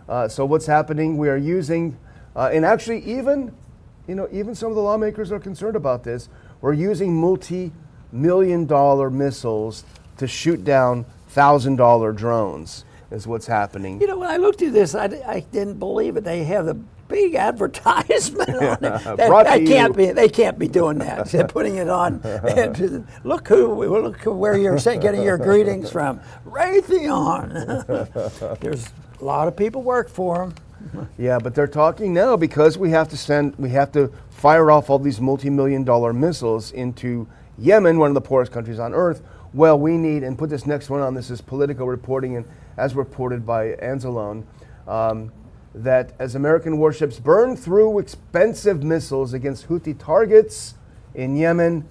Uh, 0.08 0.26
so 0.26 0.44
what's 0.44 0.66
happening? 0.66 1.16
We 1.16 1.28
are 1.28 1.36
using, 1.36 1.96
uh, 2.34 2.50
and 2.52 2.64
actually, 2.64 3.04
even, 3.04 3.54
you 4.08 4.16
know, 4.16 4.28
even 4.32 4.56
some 4.56 4.70
of 4.70 4.74
the 4.74 4.82
lawmakers 4.82 5.30
are 5.30 5.38
concerned 5.38 5.76
about 5.76 6.02
this. 6.02 6.28
We're 6.60 6.72
using 6.72 7.14
multi-million 8.12 8.66
dollar 8.66 9.10
missiles 9.10 9.84
to 10.16 10.26
shoot 10.26 10.64
down 10.64 11.04
thousand 11.28 11.76
dollar 11.76 12.12
drones 12.12 12.84
is 13.10 13.26
what's 13.26 13.46
happening. 13.46 14.00
You 14.00 14.06
know, 14.06 14.18
when 14.18 14.30
I 14.30 14.36
looked 14.36 14.62
at 14.62 14.72
this, 14.72 14.94
I, 14.94 15.04
I 15.26 15.40
didn't 15.52 15.78
believe 15.78 16.16
it. 16.16 16.24
They 16.24 16.44
have 16.44 16.66
the 16.66 16.74
big 17.08 17.34
advertisement 17.34 18.50
on 18.50 18.62
it. 18.62 18.80
that, 18.82 19.16
that 19.16 19.64
can't 19.66 19.96
be. 19.96 20.12
They 20.12 20.28
can't 20.28 20.58
be 20.58 20.68
doing 20.68 20.98
that. 20.98 21.26
They're 21.30 21.46
putting 21.46 21.76
it 21.76 21.88
on. 21.88 22.20
look 23.24 23.48
who. 23.48 23.84
Look 23.84 24.22
where 24.24 24.56
you're 24.56 24.78
getting 24.78 25.22
your 25.22 25.38
greetings 25.38 25.90
from. 25.90 26.20
Raytheon. 26.46 28.60
There's 28.60 28.86
a 29.20 29.24
lot 29.24 29.48
of 29.48 29.56
people 29.56 29.82
work 29.82 30.08
for 30.08 30.38
them. 30.38 30.54
yeah, 31.18 31.38
but 31.38 31.54
they're 31.54 31.66
talking 31.66 32.14
now 32.14 32.36
because 32.36 32.78
we 32.78 32.90
have 32.90 33.08
to 33.08 33.16
send. 33.16 33.56
We 33.56 33.70
have 33.70 33.92
to 33.92 34.12
fire 34.30 34.70
off 34.70 34.88
all 34.88 34.98
these 34.98 35.20
multi-million 35.20 35.84
dollar 35.84 36.12
missiles 36.12 36.72
into 36.72 37.26
Yemen, 37.60 37.98
one 37.98 38.08
of 38.08 38.14
the 38.14 38.20
poorest 38.20 38.50
countries 38.50 38.78
on 38.78 38.94
earth. 38.94 39.22
Well, 39.52 39.78
we 39.78 39.96
need, 39.96 40.22
and 40.22 40.38
put 40.38 40.48
this 40.48 40.66
next 40.66 40.88
one 40.88 41.00
on. 41.00 41.14
This 41.14 41.30
is 41.30 41.40
Politico 41.40 41.84
reporting 41.84 42.36
and 42.36 42.46
as 42.76 42.94
reported 42.94 43.44
by 43.44 43.72
Anzalone, 43.82 44.44
um, 44.88 45.32
that 45.74 46.12
as 46.18 46.34
American 46.34 46.78
warships 46.78 47.18
burn 47.18 47.56
through 47.56 47.98
expensive 47.98 48.82
missiles 48.82 49.34
against 49.34 49.68
Houthi 49.68 49.96
targets 49.98 50.74
in 51.14 51.36
Yemen, 51.36 51.86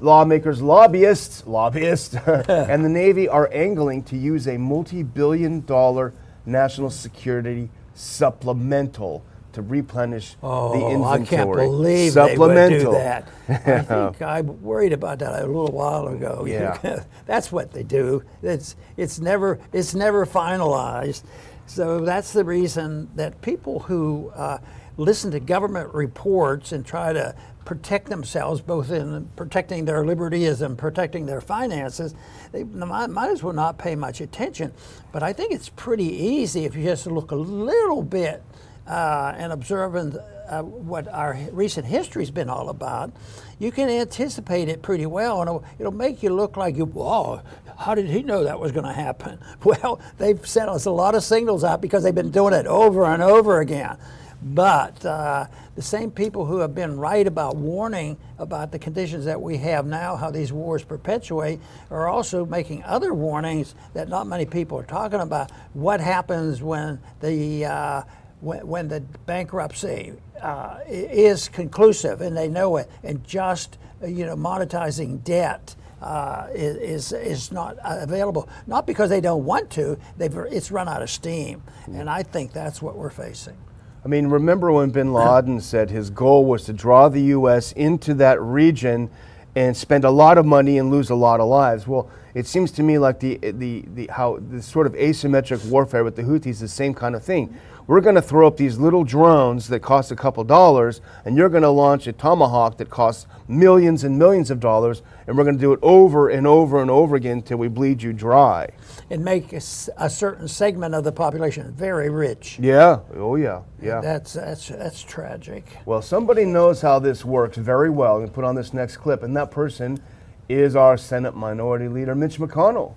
lawmakers, 0.00 0.62
lobbyists, 0.62 1.46
lobbyists, 1.46 2.14
and 2.26 2.84
the 2.84 2.88
Navy 2.88 3.28
are 3.28 3.50
angling 3.52 4.02
to 4.04 4.16
use 4.16 4.48
a 4.48 4.56
multi 4.56 5.02
billion 5.02 5.64
dollar 5.66 6.14
national 6.46 6.90
security 6.90 7.68
supplemental 7.94 9.22
to 9.52 9.62
replenish 9.62 10.36
oh, 10.42 10.72
the 10.72 10.86
inventory. 10.86 11.22
I 11.22 11.24
can't 11.24 11.52
believe 11.52 12.14
they 12.14 12.36
would 12.36 12.68
do 12.70 12.90
that. 12.92 13.28
I 13.48 13.54
think 13.82 14.22
I 14.22 14.40
worried 14.40 14.92
about 14.92 15.18
that 15.20 15.42
a 15.42 15.46
little 15.46 15.72
while 15.72 16.08
ago. 16.08 16.46
Yeah. 16.52 17.04
that's 17.24 17.50
what 17.50 17.72
they 17.72 17.82
do. 17.82 18.22
It's 18.42 18.76
it's 18.96 19.18
never 19.18 19.58
it's 19.72 19.94
never 19.94 20.26
finalized. 20.26 21.22
So 21.66 22.00
that's 22.00 22.32
the 22.32 22.44
reason 22.44 23.08
that 23.14 23.40
people 23.40 23.80
who 23.80 24.30
uh, 24.34 24.58
listen 24.96 25.30
to 25.30 25.40
government 25.40 25.94
reports 25.94 26.72
and 26.72 26.84
try 26.84 27.12
to 27.12 27.34
protect 27.64 28.08
themselves, 28.08 28.60
both 28.60 28.90
in 28.90 29.28
protecting 29.36 29.84
their 29.84 30.04
liberties 30.04 30.62
and 30.62 30.76
protecting 30.76 31.26
their 31.26 31.40
finances, 31.40 32.14
they 32.50 32.64
might, 32.64 33.08
might, 33.08 33.30
as 33.30 33.42
well 33.42 33.52
not 33.52 33.78
pay 33.78 33.94
much 33.94 34.20
attention. 34.20 34.72
But 35.12 35.22
I 35.22 35.32
think 35.32 35.52
it's 35.52 35.68
pretty 35.68 36.04
easy 36.04 36.64
if 36.64 36.74
you 36.74 36.84
just 36.84 37.06
look 37.06 37.30
a 37.30 37.36
little 37.36 38.02
bit 38.02 38.42
uh, 38.86 39.32
and 39.36 39.52
observing 39.52 40.16
uh, 40.48 40.62
what 40.62 41.08
our 41.08 41.38
recent 41.52 41.86
history's 41.86 42.30
been 42.30 42.48
all 42.48 42.68
about. 42.68 43.12
You 43.58 43.70
can 43.70 43.88
anticipate 43.88 44.68
it 44.68 44.82
pretty 44.82 45.06
well, 45.06 45.40
and 45.40 45.48
it'll, 45.48 45.64
it'll 45.78 45.92
make 45.92 46.22
you 46.22 46.30
look 46.30 46.56
like 46.56 46.76
you, 46.76 46.92
oh, 46.96 47.42
how 47.78 47.94
did 47.94 48.06
he 48.06 48.22
know 48.22 48.44
that 48.44 48.58
was 48.58 48.72
going 48.72 48.86
to 48.86 48.92
happen? 48.92 49.38
Well, 49.64 50.00
they've 50.18 50.44
sent 50.46 50.68
us 50.68 50.86
a 50.86 50.90
lot 50.90 51.14
of 51.14 51.22
signals 51.22 51.62
out 51.64 51.80
because 51.80 52.02
they've 52.02 52.14
been 52.14 52.30
doing 52.32 52.52
it 52.52 52.66
over 52.66 53.04
and 53.04 53.22
over 53.22 53.60
again. 53.60 53.96
But 54.42 55.04
uh, 55.06 55.46
the 55.76 55.82
same 55.82 56.10
people 56.10 56.44
who 56.44 56.58
have 56.58 56.74
been 56.74 56.98
right 56.98 57.26
about 57.26 57.56
warning 57.56 58.16
about 58.38 58.72
the 58.72 58.78
conditions 58.78 59.24
that 59.24 59.40
we 59.40 59.56
have 59.58 59.86
now, 59.86 60.16
how 60.16 60.30
these 60.32 60.52
wars 60.52 60.82
perpetuate, 60.82 61.60
are 61.90 62.08
also 62.08 62.44
making 62.44 62.82
other 62.82 63.14
warnings 63.14 63.76
that 63.94 64.08
not 64.08 64.26
many 64.26 64.44
people 64.44 64.78
are 64.78 64.84
talking 64.84 65.20
about. 65.20 65.52
What 65.74 66.00
happens 66.00 66.60
when 66.60 66.98
the 67.20 67.66
uh, 67.66 68.02
when, 68.42 68.66
when, 68.66 68.88
the 68.88 69.00
bankruptcy 69.24 70.12
uh, 70.40 70.78
is 70.88 71.48
conclusive 71.48 72.20
and 72.20 72.36
they 72.36 72.48
know 72.48 72.76
it, 72.76 72.90
and 73.02 73.24
just 73.24 73.78
you 74.04 74.26
know 74.26 74.36
monetizing 74.36 75.22
debt. 75.24 75.74
Uh, 76.00 76.48
is 76.52 77.12
is 77.12 77.52
not 77.52 77.76
available. 77.84 78.48
Not 78.66 78.88
because 78.88 79.08
they 79.08 79.20
don't 79.20 79.44
want 79.44 79.70
to. 79.70 79.96
They've 80.18 80.36
it's 80.50 80.72
run 80.72 80.88
out 80.88 81.00
of 81.00 81.08
steam, 81.08 81.62
and 81.86 82.10
I 82.10 82.24
think 82.24 82.52
that's 82.52 82.82
what 82.82 82.96
we're 82.96 83.08
facing. 83.08 83.56
I 84.04 84.08
mean, 84.08 84.26
remember 84.26 84.72
when 84.72 84.90
bin 84.90 85.12
Laden 85.12 85.60
said 85.60 85.90
his 85.90 86.10
goal 86.10 86.44
was 86.44 86.64
to 86.64 86.72
draw 86.72 87.08
the 87.08 87.20
U.S. 87.20 87.70
into 87.70 88.14
that 88.14 88.42
region 88.42 89.10
and 89.54 89.76
spend 89.76 90.04
a 90.04 90.10
lot 90.10 90.38
of 90.38 90.46
money 90.46 90.78
and 90.78 90.90
lose 90.90 91.10
a 91.10 91.14
lot 91.14 91.38
of 91.38 91.46
lives? 91.46 91.86
Well, 91.86 92.10
it 92.34 92.46
seems 92.46 92.72
to 92.72 92.82
me 92.82 92.98
like 92.98 93.20
the, 93.20 93.36
the, 93.36 93.84
the, 93.94 94.08
how 94.10 94.38
the 94.50 94.60
sort 94.60 94.86
of 94.86 94.94
asymmetric 94.94 95.64
warfare 95.66 96.02
with 96.02 96.16
the 96.16 96.22
Houthis 96.22 96.46
is 96.46 96.60
the 96.60 96.68
same 96.68 96.94
kind 96.94 97.14
of 97.14 97.22
thing 97.22 97.54
we're 97.86 98.00
going 98.00 98.14
to 98.14 98.22
throw 98.22 98.46
up 98.46 98.56
these 98.56 98.78
little 98.78 99.04
drones 99.04 99.68
that 99.68 99.80
cost 99.80 100.10
a 100.10 100.16
couple 100.16 100.44
dollars, 100.44 101.00
and 101.24 101.36
you're 101.36 101.48
going 101.48 101.62
to 101.62 101.70
launch 101.70 102.06
a 102.06 102.12
Tomahawk 102.12 102.78
that 102.78 102.90
costs 102.90 103.26
millions 103.48 104.04
and 104.04 104.18
millions 104.18 104.50
of 104.50 104.60
dollars, 104.60 105.02
and 105.26 105.36
we're 105.36 105.44
going 105.44 105.56
to 105.56 105.60
do 105.60 105.72
it 105.72 105.80
over 105.82 106.28
and 106.28 106.46
over 106.46 106.80
and 106.80 106.90
over 106.90 107.16
again 107.16 107.38
until 107.38 107.58
we 107.58 107.68
bleed 107.68 108.02
you 108.02 108.12
dry. 108.12 108.68
And 109.10 109.24
make 109.24 109.52
a, 109.52 109.60
a, 109.96 110.08
certain 110.08 110.48
segment 110.48 110.94
of 110.94 111.04
the 111.04 111.12
population 111.12 111.72
very 111.72 112.08
rich. 112.08 112.58
Yeah. 112.60 113.00
Oh, 113.14 113.36
yeah. 113.36 113.62
Yeah. 113.80 114.00
That's 114.00 114.32
that's 114.32 114.68
that's 114.68 115.02
tragic. 115.02 115.64
Well, 115.84 116.02
somebody 116.02 116.44
knows 116.44 116.80
how 116.80 116.98
this 116.98 117.24
works 117.24 117.58
very 117.58 117.90
well. 117.90 118.20
And 118.20 118.32
put 118.32 118.44
on 118.44 118.54
this 118.54 118.72
next 118.72 118.98
clip, 118.98 119.22
and 119.22 119.36
that 119.36 119.50
person 119.50 120.00
is 120.48 120.76
our 120.76 120.96
Senate 120.96 121.34
Minority 121.34 121.88
Leader 121.88 122.14
Mitch 122.14 122.38
McConnell. 122.38 122.94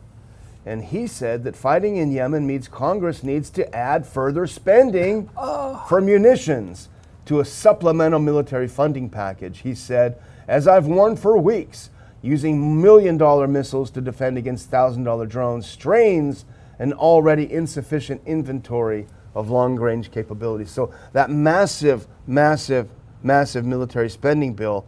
And 0.66 0.84
he 0.84 1.06
said 1.06 1.44
that 1.44 1.56
fighting 1.56 1.98
in 1.98 2.12
Yemen 2.12 2.48
means 2.48 2.68
Congress 2.68 3.24
needs 3.24 3.50
to 3.52 3.76
add 3.76 4.06
further 4.06 4.48
spending 4.48 5.30
oh. 5.38 5.86
for 5.88 6.02
munitions 6.02 6.90
to 7.26 7.40
a 7.40 7.46
supplemental 7.46 8.20
military 8.20 8.68
funding 8.68 9.10
package. 9.10 9.60
He 9.60 9.76
said, 9.76 10.20
as 10.48 10.68
I've 10.68 10.88
warned 10.88 11.20
for 11.20 11.38
weeks, 11.38 11.90
using 12.22 12.82
million 12.82 13.18
dollar 13.18 13.48
missiles 13.48 13.92
to 13.92 14.02
defend 14.02 14.38
against 14.38 14.70
thousand 14.70 15.04
dollar 15.04 15.28
drones 15.28 15.68
strains 15.68 16.46
an 16.80 16.92
already 16.94 17.52
insufficient 17.52 18.22
inventory 18.26 19.06
of 19.36 19.50
long 19.50 19.76
range 19.76 20.12
capabilities. 20.12 20.72
So, 20.72 20.94
that 21.14 21.30
massive, 21.30 22.08
massive, 22.26 22.90
massive 23.22 23.66
military 23.66 24.10
spending 24.10 24.54
bill, 24.54 24.86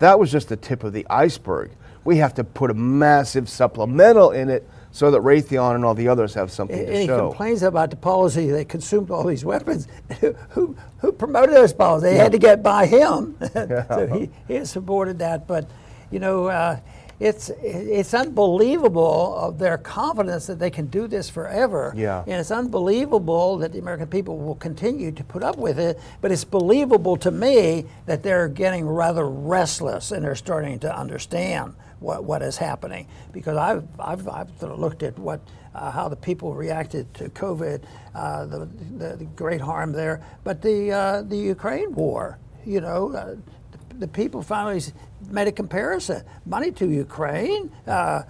that 0.00 0.18
was 0.18 0.32
just 0.32 0.48
the 0.48 0.56
tip 0.56 0.84
of 0.84 0.92
the 0.92 1.06
iceberg. 1.08 1.70
We 2.04 2.16
have 2.16 2.34
to 2.34 2.44
put 2.44 2.70
a 2.70 2.74
massive 2.74 3.48
supplemental 3.48 4.30
in 4.30 4.48
it 4.48 4.68
so 4.92 5.10
that 5.10 5.20
Raytheon 5.20 5.76
and 5.76 5.84
all 5.84 5.94
the 5.94 6.08
others 6.08 6.34
have 6.34 6.50
something 6.50 6.78
and, 6.78 6.86
to 6.86 6.94
and 6.94 7.06
show. 7.06 7.14
And 7.14 7.22
he 7.22 7.28
complains 7.28 7.62
about 7.62 7.90
the 7.90 7.96
policy 7.96 8.50
they 8.50 8.64
consumed 8.64 9.10
all 9.10 9.24
these 9.24 9.44
weapons. 9.44 9.86
who 10.50 10.76
who 10.98 11.12
promoted 11.12 11.54
those 11.54 11.72
policies? 11.72 12.10
They 12.10 12.16
yeah. 12.16 12.22
had 12.24 12.32
to 12.32 12.38
get 12.38 12.62
by 12.62 12.86
him, 12.86 13.36
yeah. 13.54 13.86
so 13.88 14.06
he, 14.06 14.30
he 14.48 14.64
supported 14.64 15.18
that. 15.20 15.46
But 15.46 15.68
you 16.10 16.18
know. 16.18 16.46
Uh, 16.46 16.80
it's 17.20 17.50
it's 17.62 18.14
unbelievable 18.14 19.36
of 19.36 19.58
their 19.58 19.76
confidence 19.76 20.46
that 20.46 20.58
they 20.58 20.70
can 20.70 20.86
do 20.86 21.06
this 21.06 21.28
forever. 21.28 21.92
Yeah. 21.94 22.22
And 22.22 22.40
it's 22.40 22.50
unbelievable 22.50 23.58
that 23.58 23.72
the 23.72 23.78
American 23.78 24.06
people 24.06 24.38
will 24.38 24.54
continue 24.54 25.12
to 25.12 25.22
put 25.22 25.42
up 25.42 25.58
with 25.58 25.78
it. 25.78 26.00
But 26.22 26.32
it's 26.32 26.44
believable 26.44 27.18
to 27.18 27.30
me 27.30 27.84
that 28.06 28.22
they're 28.22 28.48
getting 28.48 28.88
rather 28.88 29.28
restless 29.28 30.12
and 30.12 30.24
they're 30.24 30.34
starting 30.34 30.78
to 30.78 30.96
understand 30.98 31.74
what, 32.00 32.24
what 32.24 32.42
is 32.42 32.56
happening. 32.56 33.06
Because 33.32 33.56
I've, 33.56 33.86
I've, 33.98 34.28
I've 34.28 34.62
looked 34.62 35.02
at 35.02 35.18
what, 35.18 35.40
uh, 35.74 35.90
how 35.90 36.08
the 36.08 36.16
people 36.16 36.54
reacted 36.54 37.12
to 37.14 37.28
COVID, 37.28 37.82
uh, 38.14 38.46
the, 38.46 38.68
the, 38.98 39.16
the, 39.16 39.24
great 39.36 39.60
harm 39.60 39.92
there, 39.92 40.22
but 40.42 40.60
the, 40.62 40.90
uh, 40.90 41.22
the 41.22 41.36
Ukraine 41.36 41.94
war, 41.94 42.38
you 42.66 42.80
know, 42.80 43.12
uh, 43.12 43.36
the 43.98 44.08
people 44.08 44.42
finally 44.42 44.80
made 45.28 45.46
a 45.46 45.52
comparison 45.52 46.24
money 46.46 46.70
to 46.72 46.88
Ukraine 46.88 47.70
uh, 47.86 48.22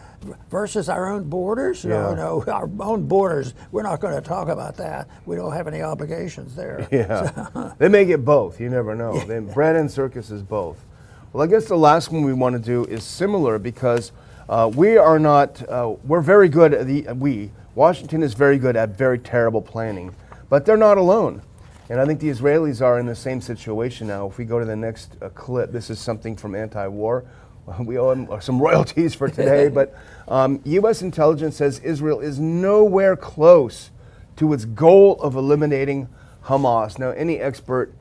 versus 0.50 0.88
our 0.88 1.10
own 1.10 1.24
borders. 1.24 1.84
Yeah. 1.84 1.90
No, 1.90 2.14
no, 2.14 2.44
our 2.52 2.68
own 2.80 3.06
borders. 3.06 3.54
We're 3.70 3.82
not 3.82 4.00
going 4.00 4.14
to 4.14 4.20
talk 4.20 4.48
about 4.48 4.76
that. 4.78 5.08
We 5.26 5.36
don't 5.36 5.52
have 5.52 5.68
any 5.68 5.82
obligations 5.82 6.54
there. 6.56 6.88
Yeah, 6.90 7.50
so. 7.52 7.74
they 7.78 7.88
make 7.88 8.08
it 8.08 8.24
both. 8.24 8.60
You 8.60 8.68
never 8.68 8.94
know. 8.94 9.14
Yeah. 9.14 9.24
They, 9.24 9.40
bread 9.40 9.76
and 9.76 9.90
circus 9.90 10.30
is 10.30 10.42
both. 10.42 10.84
Well, 11.32 11.44
I 11.44 11.46
guess 11.46 11.66
the 11.66 11.78
last 11.78 12.10
one 12.10 12.24
we 12.24 12.32
want 12.32 12.54
to 12.54 12.58
do 12.58 12.84
is 12.86 13.04
similar 13.04 13.60
because 13.60 14.10
uh, 14.48 14.68
we 14.74 14.96
are 14.96 15.20
not, 15.20 15.62
uh, 15.68 15.94
we're 16.02 16.22
very 16.22 16.48
good 16.48 16.74
at 16.74 16.88
the, 16.88 17.02
we, 17.12 17.52
Washington 17.76 18.24
is 18.24 18.34
very 18.34 18.58
good 18.58 18.74
at 18.74 18.98
very 18.98 19.16
terrible 19.16 19.62
planning, 19.62 20.12
but 20.48 20.66
they're 20.66 20.76
not 20.76 20.98
alone. 20.98 21.40
And 21.88 22.00
I 22.00 22.04
think 22.04 22.18
the 22.18 22.30
Israelis 22.30 22.82
are 22.82 22.98
in 22.98 23.06
the 23.06 23.14
same 23.14 23.40
situation 23.40 24.08
now. 24.08 24.26
If 24.26 24.38
we 24.38 24.44
go 24.44 24.58
to 24.58 24.64
the 24.64 24.74
next 24.74 25.16
uh, 25.22 25.28
clip, 25.28 25.70
this 25.70 25.88
is 25.88 26.00
something 26.00 26.36
from 26.36 26.56
anti 26.56 26.86
war. 26.88 27.24
We 27.78 27.96
owe 27.98 28.12
them 28.12 28.40
some 28.40 28.60
royalties 28.60 29.14
for 29.14 29.28
today, 29.28 29.68
but 29.72 29.96
um, 30.26 30.60
U.S. 30.64 31.00
intelligence 31.02 31.56
says 31.56 31.78
Israel 31.78 32.18
is 32.18 32.40
nowhere 32.40 33.14
close 33.14 33.90
to 34.38 34.52
its 34.52 34.64
goal 34.64 35.20
of 35.20 35.36
eliminating 35.36 36.08
Hamas. 36.46 36.98
Now, 36.98 37.10
any 37.10 37.38
expert 37.38 37.94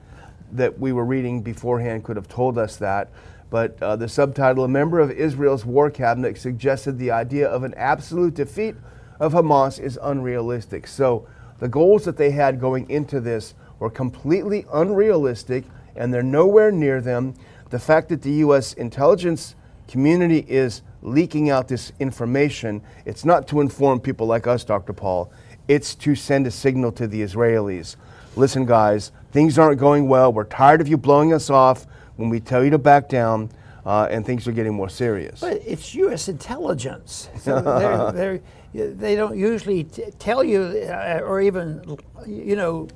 that 0.52 0.80
we 0.80 0.92
were 0.92 1.06
reading 1.06 1.42
beforehand 1.42 2.04
could 2.04 2.16
have 2.16 2.28
told 2.28 2.58
us 2.58 2.78
that. 2.78 3.10
But 3.50 3.82
uh, 3.82 3.96
the 3.96 4.08
subtitle, 4.08 4.64
A 4.64 4.68
Member 4.68 5.00
of 5.00 5.12
Israel's 5.12 5.66
War 5.66 5.90
Cabinet 5.90 6.38
suggested 6.38 6.98
the 6.98 7.12
idea 7.12 7.48
of 7.48 7.64
an 7.64 7.74
absolute 7.76 8.36
defeat 8.36 8.76
of 9.20 9.34
Hamas 9.34 9.80
is 9.80 10.00
unrealistic. 10.02 10.88
So 10.88 11.28
the 11.60 11.68
goals 11.68 12.06
that 12.06 12.18
they 12.18 12.32
had 12.32 12.60
going 12.60 12.90
into 12.90 13.20
this 13.20 13.54
were 13.80 13.90
completely 13.90 14.66
unrealistic 14.72 15.66
and 15.96 16.14
they're 16.14 16.24
nowhere 16.24 16.72
near 16.72 17.02
them. 17.02 17.34
The 17.70 17.80
fact 17.80 18.10
that 18.10 18.22
the 18.22 18.32
U.S. 18.32 18.74
intelligence 18.74 19.56
community 19.88 20.46
is 20.48 20.82
leaking 21.02 21.50
out 21.50 21.68
this 21.68 21.92
information, 22.00 22.82
it's 23.06 23.26
not 23.26 23.48
to 23.50 23.62
inform 23.62 24.00
people 24.00 24.28
like 24.28 24.48
us, 24.48 24.64
Dr. 24.64 24.94
Paul, 24.94 25.32
it's 25.68 25.96
to 25.96 26.16
send 26.16 26.48
a 26.48 26.52
signal 26.52 26.92
to 26.94 27.08
the 27.08 27.22
Israelis. 27.22 27.96
Listen, 28.36 28.66
guys, 28.66 29.12
things 29.32 29.58
aren't 29.58 29.80
going 29.80 30.08
well. 30.08 30.32
We're 30.34 30.44
tired 30.46 30.82
of 30.82 30.88
you 30.88 30.98
blowing 30.98 31.34
us 31.34 31.50
off 31.50 31.86
when 32.16 32.30
we 32.30 32.40
tell 32.40 32.64
you 32.64 32.70
to 32.72 32.78
back 32.78 33.10
down, 33.10 33.50
uh, 33.86 34.08
and 34.12 34.26
things 34.26 34.48
are 34.48 34.52
getting 34.52 34.74
more 34.74 34.90
serious. 34.90 35.40
But 35.40 35.62
it's 35.66 35.96
U.S. 35.96 36.28
intelligence. 36.28 37.30
So 37.40 37.62
they're, 37.62 38.12
they're, 38.74 38.90
they 38.94 39.16
do 39.16 39.22
not 39.22 39.38
usually 39.38 39.86
t- 39.86 40.06
tell 40.20 40.44
you 40.44 40.62
uh, 40.62 41.22
or 41.24 41.42
even, 41.42 41.98
you 42.28 42.56
know, 42.56 42.88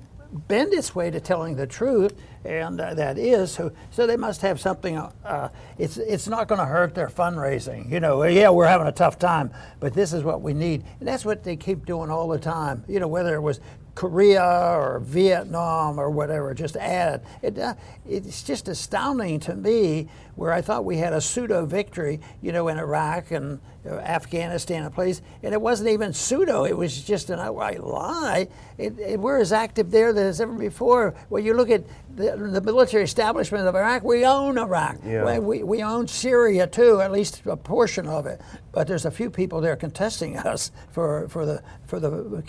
bend 0.48 0.74
its 0.74 0.96
way 0.96 1.12
to 1.12 1.20
telling 1.20 1.56
the 1.56 1.68
truth, 1.68 2.14
and 2.46 2.80
uh, 2.80 2.94
that 2.94 3.18
is 3.18 3.52
so. 3.52 3.72
So 3.92 4.08
they 4.08 4.18
must 4.18 4.42
have 4.42 4.60
something. 4.60 4.98
Uh, 4.98 5.50
it's 5.78 5.98
it's 5.98 6.28
not 6.28 6.48
going 6.48 6.60
to 6.60 6.66
hurt 6.66 6.96
their 6.96 7.08
fundraising. 7.08 7.90
You 7.90 8.00
know, 8.00 8.24
yeah, 8.24 8.50
we're 8.50 8.68
having 8.68 8.88
a 8.88 8.92
tough 8.92 9.18
time, 9.20 9.52
but 9.80 9.94
this 9.94 10.14
is 10.14 10.24
what 10.24 10.42
we 10.42 10.54
need, 10.54 10.84
and 11.00 11.08
that's 11.08 11.26
what 11.26 11.44
they 11.44 11.56
keep 11.56 11.86
doing 11.86 12.10
all 12.10 12.28
the 12.28 12.40
time. 12.40 12.84
You 12.88 13.00
know, 13.00 13.08
whether 13.08 13.36
it 13.36 13.42
was 13.42 13.60
Korea 13.96 14.44
or 14.44 15.00
Vietnam 15.00 16.00
or 16.00 16.10
whatever, 16.10 16.54
just 16.54 16.76
add 16.78 17.24
it. 17.42 17.58
Uh, 17.58 17.76
it's 18.08 18.42
just 18.42 18.68
astounding 18.68 19.40
to 19.42 19.56
me 19.56 20.10
where 20.36 20.52
I 20.52 20.62
thought 20.62 20.84
we 20.84 20.98
had 20.98 21.14
a 21.14 21.22
pseudo 21.22 21.66
victory, 21.66 22.20
you 22.42 22.52
know, 22.52 22.68
in 22.70 22.80
Iraq 22.80 23.30
and 23.30 23.60
uh, 23.86 23.96
Afghanistan 23.98 24.84
and 24.84 24.94
place, 24.94 25.22
and 25.44 25.54
it 25.54 25.62
wasn't 25.62 25.90
even 25.90 26.12
pseudo. 26.12 26.64
It 26.64 26.76
was 26.76 27.04
just 27.04 27.30
an 27.30 27.40
outright 27.40 27.84
lie. 27.84 28.48
It, 28.80 28.98
it, 28.98 29.20
we're 29.20 29.40
as 29.40 29.52
active 29.52 29.92
there 29.92 30.10
as 30.10 30.42
ever 30.42 30.54
before. 30.54 31.14
When 31.30 31.46
you 31.46 31.54
look 31.54 31.70
at 31.70 31.84
the, 32.16 32.36
the 32.36 32.62
military 32.62 33.04
establishment 33.04 33.68
of 33.68 33.76
Iraq, 33.76 34.04
we 34.04 34.26
own 34.26 34.58
Iraq. 34.58 34.98
Yeah. 35.06 35.40
We, 35.40 35.64
we 35.64 35.84
own 35.84 36.08
Syria 36.08 36.68
too, 36.68 37.02
at 37.02 37.12
least 37.12 37.42
a 37.46 37.58
portion 37.58 38.08
of 38.08 38.26
it. 38.26 38.42
But 38.72 38.88
there's 38.88 39.06
a 39.06 39.12
few 39.12 39.30
people 39.30 39.62
there 39.62 39.76
contesting 39.76 40.38
us 40.54 40.72
for, 40.92 41.28
for 41.30 41.46
the 41.46 41.64
for 41.88 42.00
the 42.00 42.42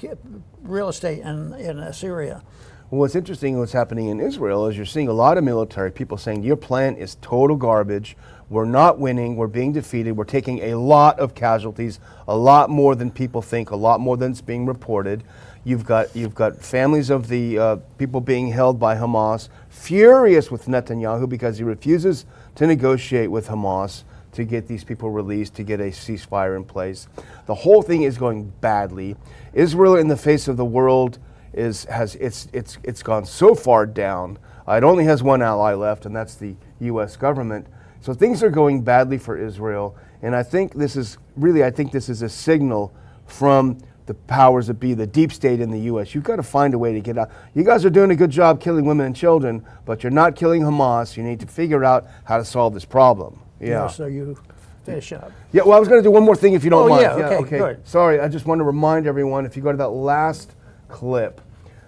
real 0.62 0.88
estate 0.88 1.20
in 1.20 1.54
in 1.54 1.78
uh, 1.78 1.92
Syria. 1.92 2.42
Well, 2.90 3.00
what's 3.00 3.14
interesting, 3.14 3.58
what's 3.58 3.72
happening 3.72 4.08
in 4.08 4.20
Israel 4.20 4.66
is 4.66 4.76
you're 4.76 4.86
seeing 4.86 5.08
a 5.08 5.12
lot 5.12 5.38
of 5.38 5.42
military 5.42 5.90
people 5.90 6.18
saying 6.18 6.42
your 6.42 6.56
plan 6.56 6.96
is 6.96 7.16
total 7.22 7.56
garbage. 7.56 8.16
We're 8.50 8.66
not 8.66 8.98
winning. 8.98 9.36
We're 9.36 9.46
being 9.46 9.72
defeated. 9.72 10.12
We're 10.12 10.24
taking 10.24 10.60
a 10.64 10.74
lot 10.74 11.18
of 11.18 11.34
casualties, 11.34 11.98
a 12.28 12.36
lot 12.36 12.68
more 12.68 12.94
than 12.94 13.10
people 13.10 13.40
think, 13.40 13.70
a 13.70 13.76
lot 13.76 14.00
more 14.00 14.16
than 14.18 14.32
it's 14.32 14.42
being 14.42 14.66
reported. 14.66 15.24
You've 15.64 15.84
got 15.84 16.14
you've 16.14 16.34
got 16.34 16.60
families 16.60 17.08
of 17.08 17.28
the 17.28 17.58
uh, 17.58 17.76
people 17.96 18.20
being 18.20 18.48
held 18.48 18.78
by 18.78 18.96
Hamas 18.96 19.48
furious 19.70 20.50
with 20.50 20.66
Netanyahu 20.66 21.28
because 21.28 21.58
he 21.58 21.64
refuses 21.64 22.26
to 22.56 22.66
negotiate 22.66 23.30
with 23.30 23.48
Hamas 23.48 24.04
to 24.32 24.44
get 24.44 24.66
these 24.66 24.84
people 24.84 25.10
released, 25.10 25.54
to 25.54 25.62
get 25.62 25.80
a 25.80 25.84
ceasefire 25.84 26.56
in 26.56 26.64
place. 26.64 27.08
The 27.46 27.54
whole 27.54 27.82
thing 27.82 28.02
is 28.02 28.18
going 28.18 28.52
badly. 28.60 29.16
Israel, 29.52 29.96
in 29.96 30.08
the 30.08 30.16
face 30.16 30.48
of 30.48 30.56
the 30.56 30.64
world, 30.64 31.18
is 31.52 31.84
has 31.84 32.16
it's 32.16 32.48
it's 32.52 32.78
it's 32.82 33.02
gone 33.02 33.24
so 33.24 33.54
far 33.54 33.86
down. 33.86 34.38
Uh, 34.68 34.72
it 34.72 34.84
only 34.84 35.04
has 35.04 35.22
one 35.22 35.40
ally 35.40 35.72
left, 35.72 36.04
and 36.04 36.14
that's 36.14 36.34
the 36.34 36.56
U.S. 36.80 37.16
government. 37.16 37.66
So 38.00 38.12
things 38.12 38.42
are 38.42 38.50
going 38.50 38.82
badly 38.82 39.18
for 39.18 39.38
Israel, 39.38 39.96
and 40.20 40.34
I 40.36 40.42
think 40.42 40.74
this 40.74 40.96
is 40.96 41.16
really 41.36 41.64
I 41.64 41.70
think 41.70 41.92
this 41.92 42.08
is 42.08 42.22
a 42.22 42.28
signal 42.28 42.92
from 43.26 43.78
the 44.06 44.14
powers 44.14 44.66
that 44.66 44.74
be, 44.74 44.94
the 44.94 45.06
deep 45.06 45.32
state 45.32 45.60
in 45.60 45.70
the 45.70 45.80
U.S. 45.80 46.14
You've 46.14 46.24
got 46.24 46.36
to 46.36 46.42
find 46.42 46.74
a 46.74 46.78
way 46.78 46.92
to 46.92 47.00
get 47.00 47.16
out. 47.16 47.30
You 47.54 47.64
guys 47.64 47.84
are 47.84 47.90
doing 47.90 48.10
a 48.10 48.16
good 48.16 48.30
job 48.30 48.60
killing 48.60 48.84
women 48.84 49.06
and 49.06 49.16
children, 49.16 49.64
but 49.86 50.02
you're 50.02 50.12
not 50.12 50.36
killing 50.36 50.62
Hamas. 50.62 51.16
You 51.16 51.22
need 51.22 51.40
to 51.40 51.46
figure 51.46 51.84
out 51.84 52.06
how 52.24 52.36
to 52.36 52.44
solve 52.44 52.74
this 52.74 52.84
problem. 52.84 53.40
Yeah. 53.60 53.86
so 53.88 54.06
you 54.06 54.36
finish 54.84 55.12
up. 55.12 55.32
Yeah. 55.52 55.62
Well, 55.62 55.76
I 55.76 55.80
was 55.80 55.88
going 55.88 56.02
to 56.02 56.06
do 56.06 56.10
one 56.10 56.22
more 56.22 56.36
thing 56.36 56.52
if 56.52 56.64
you 56.64 56.70
don't 56.70 56.86
oh, 56.86 56.88
mind. 56.88 57.02
Yeah. 57.02 57.12
Okay. 57.14 57.30
Yeah, 57.30 57.38
okay. 57.38 57.58
Good. 57.58 57.88
Sorry. 57.88 58.20
I 58.20 58.28
just 58.28 58.46
want 58.46 58.58
to 58.58 58.64
remind 58.64 59.06
everyone 59.06 59.46
if 59.46 59.56
you 59.56 59.62
go 59.62 59.70
to 59.70 59.78
that 59.78 59.88
last 59.88 60.52
clip 60.88 61.40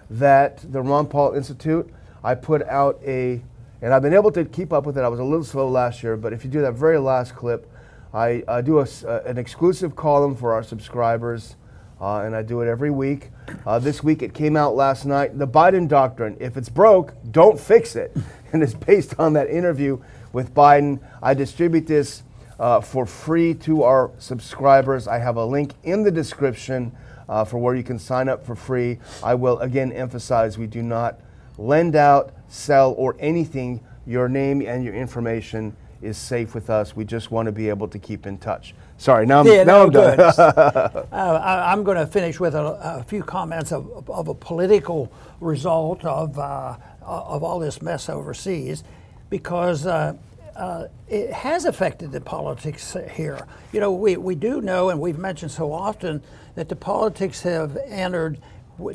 that 0.09 0.59
the 0.71 0.81
Ron 0.81 1.07
Paul 1.07 1.33
Institute, 1.33 1.91
I 2.23 2.33
put 2.33 2.63
out 2.63 2.99
a, 3.05 3.41
and 3.81 3.93
I've 3.93 4.01
been 4.01 4.13
able 4.13 4.31
to 4.31 4.45
keep 4.45 4.73
up 4.73 4.85
with 4.85 4.97
it. 4.97 5.01
I 5.01 5.07
was 5.07 5.19
a 5.19 5.23
little 5.23 5.43
slow 5.43 5.69
last 5.69 6.01
year, 6.01 6.17
but 6.17 6.33
if 6.33 6.43
you 6.43 6.49
do 6.49 6.61
that 6.61 6.73
very 6.73 6.97
last 6.97 7.35
clip, 7.35 7.69
I, 8.13 8.43
I 8.47 8.61
do 8.61 8.79
a, 8.79 8.87
uh, 9.05 9.21
an 9.25 9.37
exclusive 9.37 9.95
column 9.95 10.35
for 10.35 10.53
our 10.53 10.63
subscribers, 10.63 11.55
uh, 11.99 12.21
and 12.21 12.35
I 12.35 12.41
do 12.41 12.61
it 12.61 12.67
every 12.67 12.91
week. 12.91 13.31
Uh, 13.65 13.79
this 13.79 14.03
week 14.03 14.21
it 14.21 14.33
came 14.33 14.55
out 14.55 14.75
last 14.75 15.05
night. 15.05 15.37
The 15.37 15.47
Biden 15.47 15.87
Doctrine 15.87 16.37
if 16.39 16.57
it's 16.57 16.69
broke, 16.69 17.13
don't 17.31 17.59
fix 17.59 17.95
it. 17.95 18.15
And 18.53 18.63
it's 18.63 18.73
based 18.73 19.13
on 19.19 19.33
that 19.33 19.49
interview 19.49 20.01
with 20.31 20.53
Biden. 20.53 21.01
I 21.21 21.33
distribute 21.33 21.85
this 21.85 22.23
uh, 22.59 22.79
for 22.79 23.05
free 23.05 23.53
to 23.55 23.83
our 23.83 24.11
subscribers. 24.19 25.05
I 25.05 25.19
have 25.19 25.35
a 25.35 25.45
link 25.45 25.73
in 25.83 26.03
the 26.03 26.11
description 26.11 26.93
uh, 27.27 27.43
for 27.43 27.57
where 27.57 27.75
you 27.75 27.83
can 27.83 27.99
sign 27.99 28.29
up 28.29 28.45
for 28.45 28.55
free. 28.55 28.99
I 29.23 29.35
will 29.35 29.59
again 29.59 29.91
emphasize 29.91 30.57
we 30.57 30.67
do 30.67 30.81
not 30.81 31.19
lend 31.57 31.95
out, 31.95 32.33
sell, 32.47 32.93
or 32.93 33.15
anything. 33.19 33.81
Your 34.05 34.29
name 34.29 34.61
and 34.61 34.83
your 34.83 34.93
information 34.93 35.75
is 36.01 36.17
safe 36.17 36.55
with 36.55 36.69
us. 36.69 36.95
We 36.95 37.03
just 37.03 37.31
want 37.31 37.47
to 37.47 37.51
be 37.51 37.69
able 37.69 37.87
to 37.89 37.99
keep 37.99 38.25
in 38.25 38.37
touch. 38.37 38.73
Sorry, 38.97 39.27
now 39.27 39.41
I'm, 39.41 39.47
yeah, 39.47 39.63
now 39.63 39.77
no, 39.77 39.83
I'm 39.83 39.89
done. 39.91 40.19
uh, 40.19 41.01
I, 41.11 41.71
am 41.71 41.83
going 41.83 41.97
to 41.97 42.07
finish 42.07 42.39
with 42.39 42.55
a, 42.55 42.97
a 42.99 43.03
few 43.03 43.21
comments 43.21 43.71
of, 43.71 44.09
of, 44.09 44.27
a 44.27 44.33
political 44.33 45.11
result 45.39 46.03
of, 46.03 46.37
uh, 46.39 46.75
of 47.01 47.43
all 47.43 47.59
this 47.59 47.81
mess 47.81 48.09
overseas 48.09 48.83
because 49.29 49.85
uh, 49.85 50.15
uh, 50.55 50.87
it 51.07 51.31
has 51.31 51.65
affected 51.65 52.11
the 52.11 52.21
politics 52.21 52.97
here. 53.11 53.45
You 53.71 53.79
know, 53.79 53.91
we, 53.91 54.17
we 54.17 54.33
do 54.33 54.61
know, 54.61 54.89
and 54.89 54.99
we've 54.99 55.19
mentioned 55.19 55.51
so 55.51 55.71
often, 55.71 56.23
that 56.55 56.67
the 56.67 56.75
politics 56.75 57.43
have 57.43 57.77
entered 57.85 58.39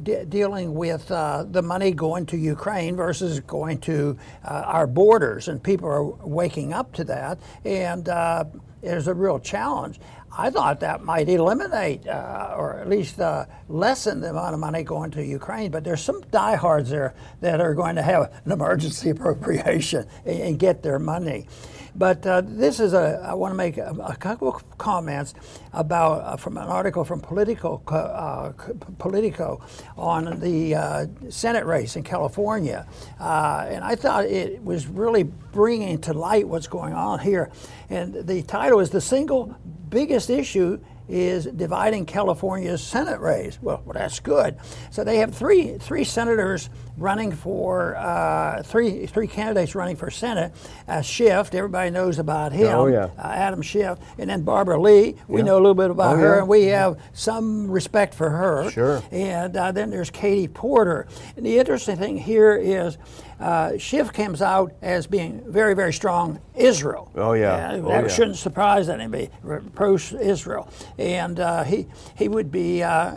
de- 0.02 0.24
dealing 0.26 0.74
with 0.74 1.10
uh, 1.10 1.44
the 1.50 1.62
money 1.62 1.92
going 1.92 2.26
to 2.26 2.36
Ukraine 2.36 2.96
versus 2.96 3.40
going 3.40 3.78
to 3.80 4.16
uh, 4.44 4.62
our 4.66 4.86
borders, 4.86 5.48
and 5.48 5.62
people 5.62 5.88
are 5.88 6.04
waking 6.04 6.72
up 6.72 6.92
to 6.94 7.04
that, 7.04 7.38
and 7.64 8.08
uh, 8.08 8.44
there's 8.82 9.08
a 9.08 9.14
real 9.14 9.38
challenge. 9.38 10.00
I 10.36 10.48
thought 10.48 10.80
that 10.80 11.04
might 11.04 11.28
eliminate 11.28 12.06
uh, 12.06 12.54
or 12.56 12.78
at 12.78 12.88
least 12.88 13.20
uh, 13.20 13.44
lessen 13.68 14.20
the 14.20 14.30
amount 14.30 14.54
of 14.54 14.60
money 14.60 14.82
going 14.82 15.10
to 15.12 15.24
Ukraine, 15.24 15.70
but 15.70 15.84
there's 15.84 16.02
some 16.02 16.22
diehards 16.30 16.88
there 16.88 17.14
that 17.40 17.60
are 17.60 17.74
going 17.74 17.96
to 17.96 18.02
have 18.02 18.32
an 18.44 18.52
emergency 18.52 19.10
appropriation 19.14 20.06
and, 20.24 20.40
and 20.40 20.58
get 20.58 20.82
their 20.82 20.98
money. 20.98 21.46
But 21.94 22.26
uh, 22.26 22.40
this 22.42 22.80
is 22.80 22.94
a, 22.94 23.22
I 23.22 23.34
want 23.34 23.52
to 23.52 23.56
make 23.56 23.76
a, 23.76 23.94
a 24.02 24.16
couple 24.16 24.48
of 24.48 24.78
comments 24.78 25.34
about, 25.74 26.22
uh, 26.22 26.36
from 26.36 26.56
an 26.56 26.64
article 26.64 27.04
from 27.04 27.20
Politico, 27.20 27.82
uh, 27.88 28.52
Politico 28.98 29.60
on 29.98 30.40
the 30.40 30.74
uh, 30.74 31.06
Senate 31.28 31.66
race 31.66 31.96
in 31.96 32.02
California. 32.02 32.86
And 33.20 33.84
I 33.84 33.94
thought 33.94 34.24
it 34.24 34.64
was 34.64 34.86
really 34.86 35.24
bringing 35.24 36.00
to 36.02 36.14
light 36.14 36.48
what's 36.48 36.66
going 36.66 36.94
on 36.94 37.18
here. 37.18 37.50
And 37.90 38.26
the 38.26 38.42
title 38.42 38.80
is 38.80 38.88
The 38.88 39.02
Single 39.02 39.54
Biggest 39.92 40.30
Issue 40.30 40.80
is 41.06 41.44
dividing 41.44 42.06
California's 42.06 42.82
Senate 42.82 43.20
race. 43.20 43.58
Well, 43.60 43.82
well, 43.84 43.92
that's 43.92 44.20
good. 44.20 44.56
So 44.90 45.04
they 45.04 45.18
have 45.18 45.34
three 45.34 45.76
three 45.76 46.04
senators 46.04 46.70
running 46.96 47.32
for 47.32 47.94
uh, 47.96 48.62
three 48.62 49.04
three 49.04 49.26
candidates 49.26 49.74
running 49.74 49.96
for 49.96 50.10
Senate. 50.10 50.54
Uh, 50.88 51.02
Schiff, 51.02 51.52
everybody 51.52 51.90
knows 51.90 52.18
about 52.18 52.52
him. 52.52 52.74
Oh 52.74 52.86
yeah. 52.86 53.10
Uh, 53.18 53.26
Adam 53.26 53.60
Schiff, 53.60 53.98
and 54.16 54.30
then 54.30 54.42
Barbara 54.42 54.80
Lee. 54.80 55.16
We 55.28 55.40
yeah. 55.40 55.44
know 55.44 55.56
a 55.56 55.62
little 55.62 55.74
bit 55.74 55.90
about 55.90 56.16
oh, 56.16 56.20
her, 56.20 56.34
yeah. 56.34 56.38
and 56.38 56.48
we 56.48 56.64
have 56.66 56.98
some 57.12 57.70
respect 57.70 58.14
for 58.14 58.30
her. 58.30 58.70
Sure. 58.70 59.02
And 59.10 59.54
uh, 59.54 59.72
then 59.72 59.90
there's 59.90 60.08
Katie 60.08 60.48
Porter. 60.48 61.06
And 61.36 61.44
the 61.44 61.58
interesting 61.58 61.96
thing 61.96 62.16
here 62.16 62.56
is. 62.56 62.96
Uh, 63.42 63.76
Schiff 63.76 64.12
comes 64.12 64.40
out 64.40 64.72
as 64.82 65.06
being 65.08 65.42
very, 65.46 65.74
very 65.74 65.92
strong 65.92 66.40
Israel. 66.54 67.10
Oh 67.16 67.32
yeah, 67.32 67.72
oh, 67.72 67.88
that 67.88 68.04
yeah. 68.04 68.08
shouldn't 68.08 68.36
surprise 68.36 68.88
anybody. 68.88 69.30
Pro 69.74 69.94
Israel, 69.96 70.70
and 70.96 71.40
uh, 71.40 71.64
he 71.64 71.86
he 72.16 72.28
would 72.28 72.50
be. 72.50 72.82
Uh, 72.82 73.16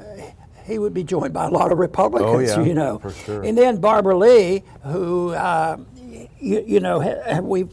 he 0.66 0.80
would 0.80 0.96
be 0.96 1.04
joined 1.04 1.32
by 1.32 1.46
a 1.46 1.50
lot 1.52 1.72
of 1.72 1.78
Republicans, 1.78 2.52
oh, 2.54 2.60
yeah, 2.60 2.68
you 2.68 2.74
know. 2.74 2.98
For 2.98 3.12
sure. 3.12 3.44
And 3.44 3.56
then 3.56 3.78
Barbara 3.78 4.18
Lee, 4.18 4.64
who, 4.82 5.30
uh, 5.30 5.78
you, 6.40 6.64
you, 6.66 6.80
know, 6.80 7.40
we've 7.44 7.70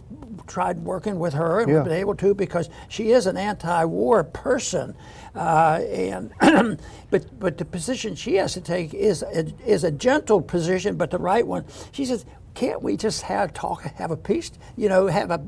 tried 0.46 0.78
working 0.80 1.18
with 1.18 1.32
her 1.32 1.60
and 1.60 1.70
yeah. 1.70 1.76
we've 1.76 1.84
been 1.84 1.94
able 1.94 2.14
to 2.16 2.34
because 2.34 2.68
she 2.88 3.12
is 3.12 3.26
an 3.26 3.38
anti-war 3.38 4.24
person. 4.24 4.94
Uh, 5.34 5.80
and 5.88 6.30
but 7.10 7.38
but 7.40 7.56
the 7.56 7.64
position 7.64 8.14
she 8.14 8.34
has 8.34 8.52
to 8.52 8.60
take 8.60 8.92
is 8.92 9.22
a, 9.22 9.46
is 9.66 9.84
a 9.84 9.90
gentle 9.90 10.42
position, 10.42 10.96
but 10.96 11.10
the 11.10 11.18
right 11.18 11.46
one. 11.46 11.64
She 11.92 12.04
says 12.04 12.26
can't 12.54 12.82
we 12.82 12.96
just 12.96 13.22
have 13.22 13.52
talk, 13.52 13.82
have 13.82 14.10
a 14.10 14.16
peace, 14.16 14.50
you 14.76 14.88
know, 14.88 15.06
have 15.06 15.30
a 15.30 15.40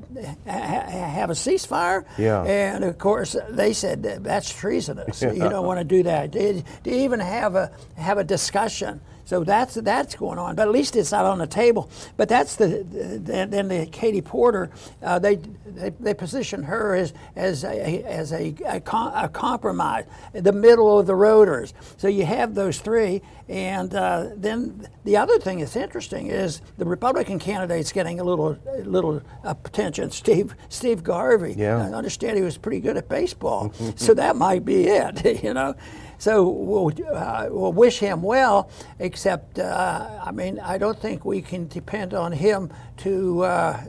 have 0.46 1.30
a 1.30 1.34
ceasefire? 1.34 2.04
Yeah. 2.18 2.42
And 2.42 2.84
of 2.84 2.98
course, 2.98 3.36
they 3.50 3.72
said 3.72 4.02
that 4.04 4.24
that's 4.24 4.52
treasonous. 4.52 5.22
Yeah. 5.24 5.32
You 5.32 5.48
don't 5.48 5.64
want 5.66 5.80
to 5.80 5.84
do 5.84 6.02
that. 6.02 6.32
To, 6.32 6.62
to 6.62 6.90
even 6.90 7.18
have 7.20 7.54
a 7.54 7.70
have 7.96 8.18
a 8.18 8.24
discussion. 8.24 9.00
So 9.24 9.42
that's 9.42 9.74
that's 9.74 10.14
going 10.14 10.38
on, 10.38 10.54
but 10.54 10.68
at 10.68 10.72
least 10.72 10.96
it's 10.96 11.12
not 11.12 11.24
on 11.24 11.38
the 11.38 11.46
table. 11.46 11.90
But 12.16 12.28
that's 12.28 12.56
the 12.56 12.84
then 12.88 13.68
the, 13.68 13.86
Katie 13.86 14.20
Porter. 14.20 14.70
Uh, 15.02 15.18
they, 15.18 15.36
they, 15.66 15.90
they 15.98 16.14
position 16.14 16.62
her 16.64 16.94
as 16.94 17.14
as 17.34 17.64
a 17.64 18.02
as 18.04 18.32
a, 18.32 18.54
a, 18.66 18.76
a, 18.76 19.28
compromise, 19.28 20.04
the 20.32 20.52
middle 20.52 20.98
of 20.98 21.06
the 21.06 21.14
roaders. 21.14 21.72
So 21.96 22.08
you 22.08 22.26
have 22.26 22.54
those 22.54 22.80
three, 22.80 23.22
and 23.48 23.94
uh, 23.94 24.28
then 24.36 24.88
the 25.04 25.16
other 25.16 25.38
thing 25.38 25.58
that's 25.58 25.76
interesting 25.76 26.26
is 26.26 26.60
the 26.76 26.84
Republican 26.84 27.38
candidate's 27.38 27.92
getting 27.92 28.20
a 28.20 28.24
little 28.24 28.58
a 28.66 28.82
little 28.82 29.22
attention. 29.42 30.10
Steve 30.10 30.54
Steve 30.68 31.02
Garvey. 31.02 31.54
Yeah. 31.56 31.78
I 31.78 31.92
understand 31.92 32.36
he 32.36 32.42
was 32.42 32.58
pretty 32.58 32.80
good 32.80 32.96
at 32.96 33.08
baseball, 33.08 33.72
so 33.96 34.12
that 34.14 34.36
might 34.36 34.64
be 34.64 34.86
it. 34.86 35.24
You 35.44 35.52
know. 35.52 35.74
So 36.24 36.48
we'll, 36.48 36.90
uh, 37.14 37.48
we'll 37.50 37.74
wish 37.74 37.98
him 37.98 38.22
well, 38.22 38.70
except, 38.98 39.58
uh, 39.58 40.20
I 40.24 40.32
mean, 40.32 40.58
I 40.58 40.78
don't 40.78 40.98
think 40.98 41.26
we 41.26 41.42
can 41.42 41.68
depend 41.68 42.14
on 42.14 42.32
him 42.32 42.72
to, 42.98 43.42
uh, 43.42 43.84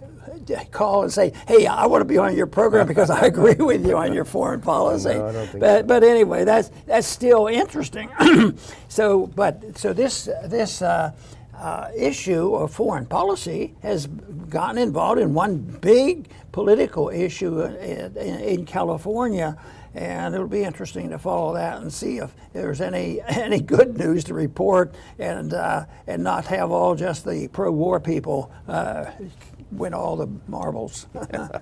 call 0.69 1.04
and 1.04 1.13
say, 1.13 1.32
"Hey, 1.48 1.65
I 1.65 1.86
want 1.86 2.02
to 2.02 2.06
be 2.06 2.17
on 2.17 2.36
your 2.36 2.45
program 2.45 2.88
because 2.88 3.10
I 3.10 3.21
agree 3.28 3.56
with 3.56 3.88
you 3.88 3.95
on 3.95 4.12
your 4.12 4.26
foreign 4.26 4.60
policy." 4.60 5.13
No, 5.13 5.28
I 5.28 5.32
don't 5.32 5.48
think 5.48 5.62
but 5.62 5.80
so. 5.80 5.84
but 5.88 6.04
anyway, 6.04 6.43
that's 6.43 6.71
that's 6.86 7.08
still 7.08 7.48
interesting. 7.48 8.10
so, 8.89 9.28
but 9.28 9.78
so 9.78 9.93
this 9.93 10.28
this. 10.43 10.82
Uh, 10.82 11.13
uh, 11.58 11.89
issue 11.95 12.54
of 12.54 12.69
foreign 12.74 13.06
policy 13.06 13.74
has 13.82 14.08
gotten 14.50 14.78
involved 14.78 15.21
in 15.21 15.34
one 15.34 15.58
big 15.80 16.28
political 16.52 17.08
issue 17.08 17.62
in, 17.62 18.17
in, 18.17 18.39
in 18.41 18.65
California, 18.65 19.58
and 19.95 20.36
it'll 20.36 20.47
be 20.47 20.63
interesting 20.63 21.10
to 21.10 21.17
follow 21.17 21.53
that 21.53 21.81
and 21.81 21.91
see 21.91 22.17
if 22.17 22.36
there's 22.53 22.81
any 22.81 23.21
any 23.27 23.62
good 23.62 23.97
news 23.97 24.23
to 24.25 24.34
report, 24.34 24.93
and 25.17 25.53
uh, 25.53 25.86
and 26.05 26.23
not 26.23 26.45
have 26.45 26.71
all 26.71 26.95
just 26.95 27.25
the 27.25 27.47
pro-war 27.49 27.99
people 27.99 28.51
uh, 28.67 29.05
win 29.71 29.93
all 29.93 30.15
the 30.15 30.29
marbles. 30.47 31.08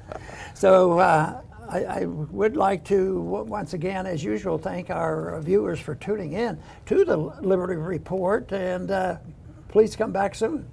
so. 0.54 1.00
Uh, 1.00 1.41
I, 1.69 1.86
I, 1.86 2.06
would 2.06 2.58
like 2.58 2.84
to 2.88 3.22
once 3.22 3.74
again, 3.74 4.06
as 4.06 4.22
usual, 4.22 4.58
thank 4.58 4.89
our 4.89 5.39
viewers 5.41 5.80
for 5.80 5.96
tuning 5.96 6.34
in 6.34 6.60
to 6.88 7.06
the 7.06 7.15
Liberty 7.15 7.78
Report, 7.78 8.52
and 8.52 8.91
uh, 8.91 9.17
please 9.69 9.96
come 9.96 10.12
back 10.12 10.36
soon. 10.36 10.69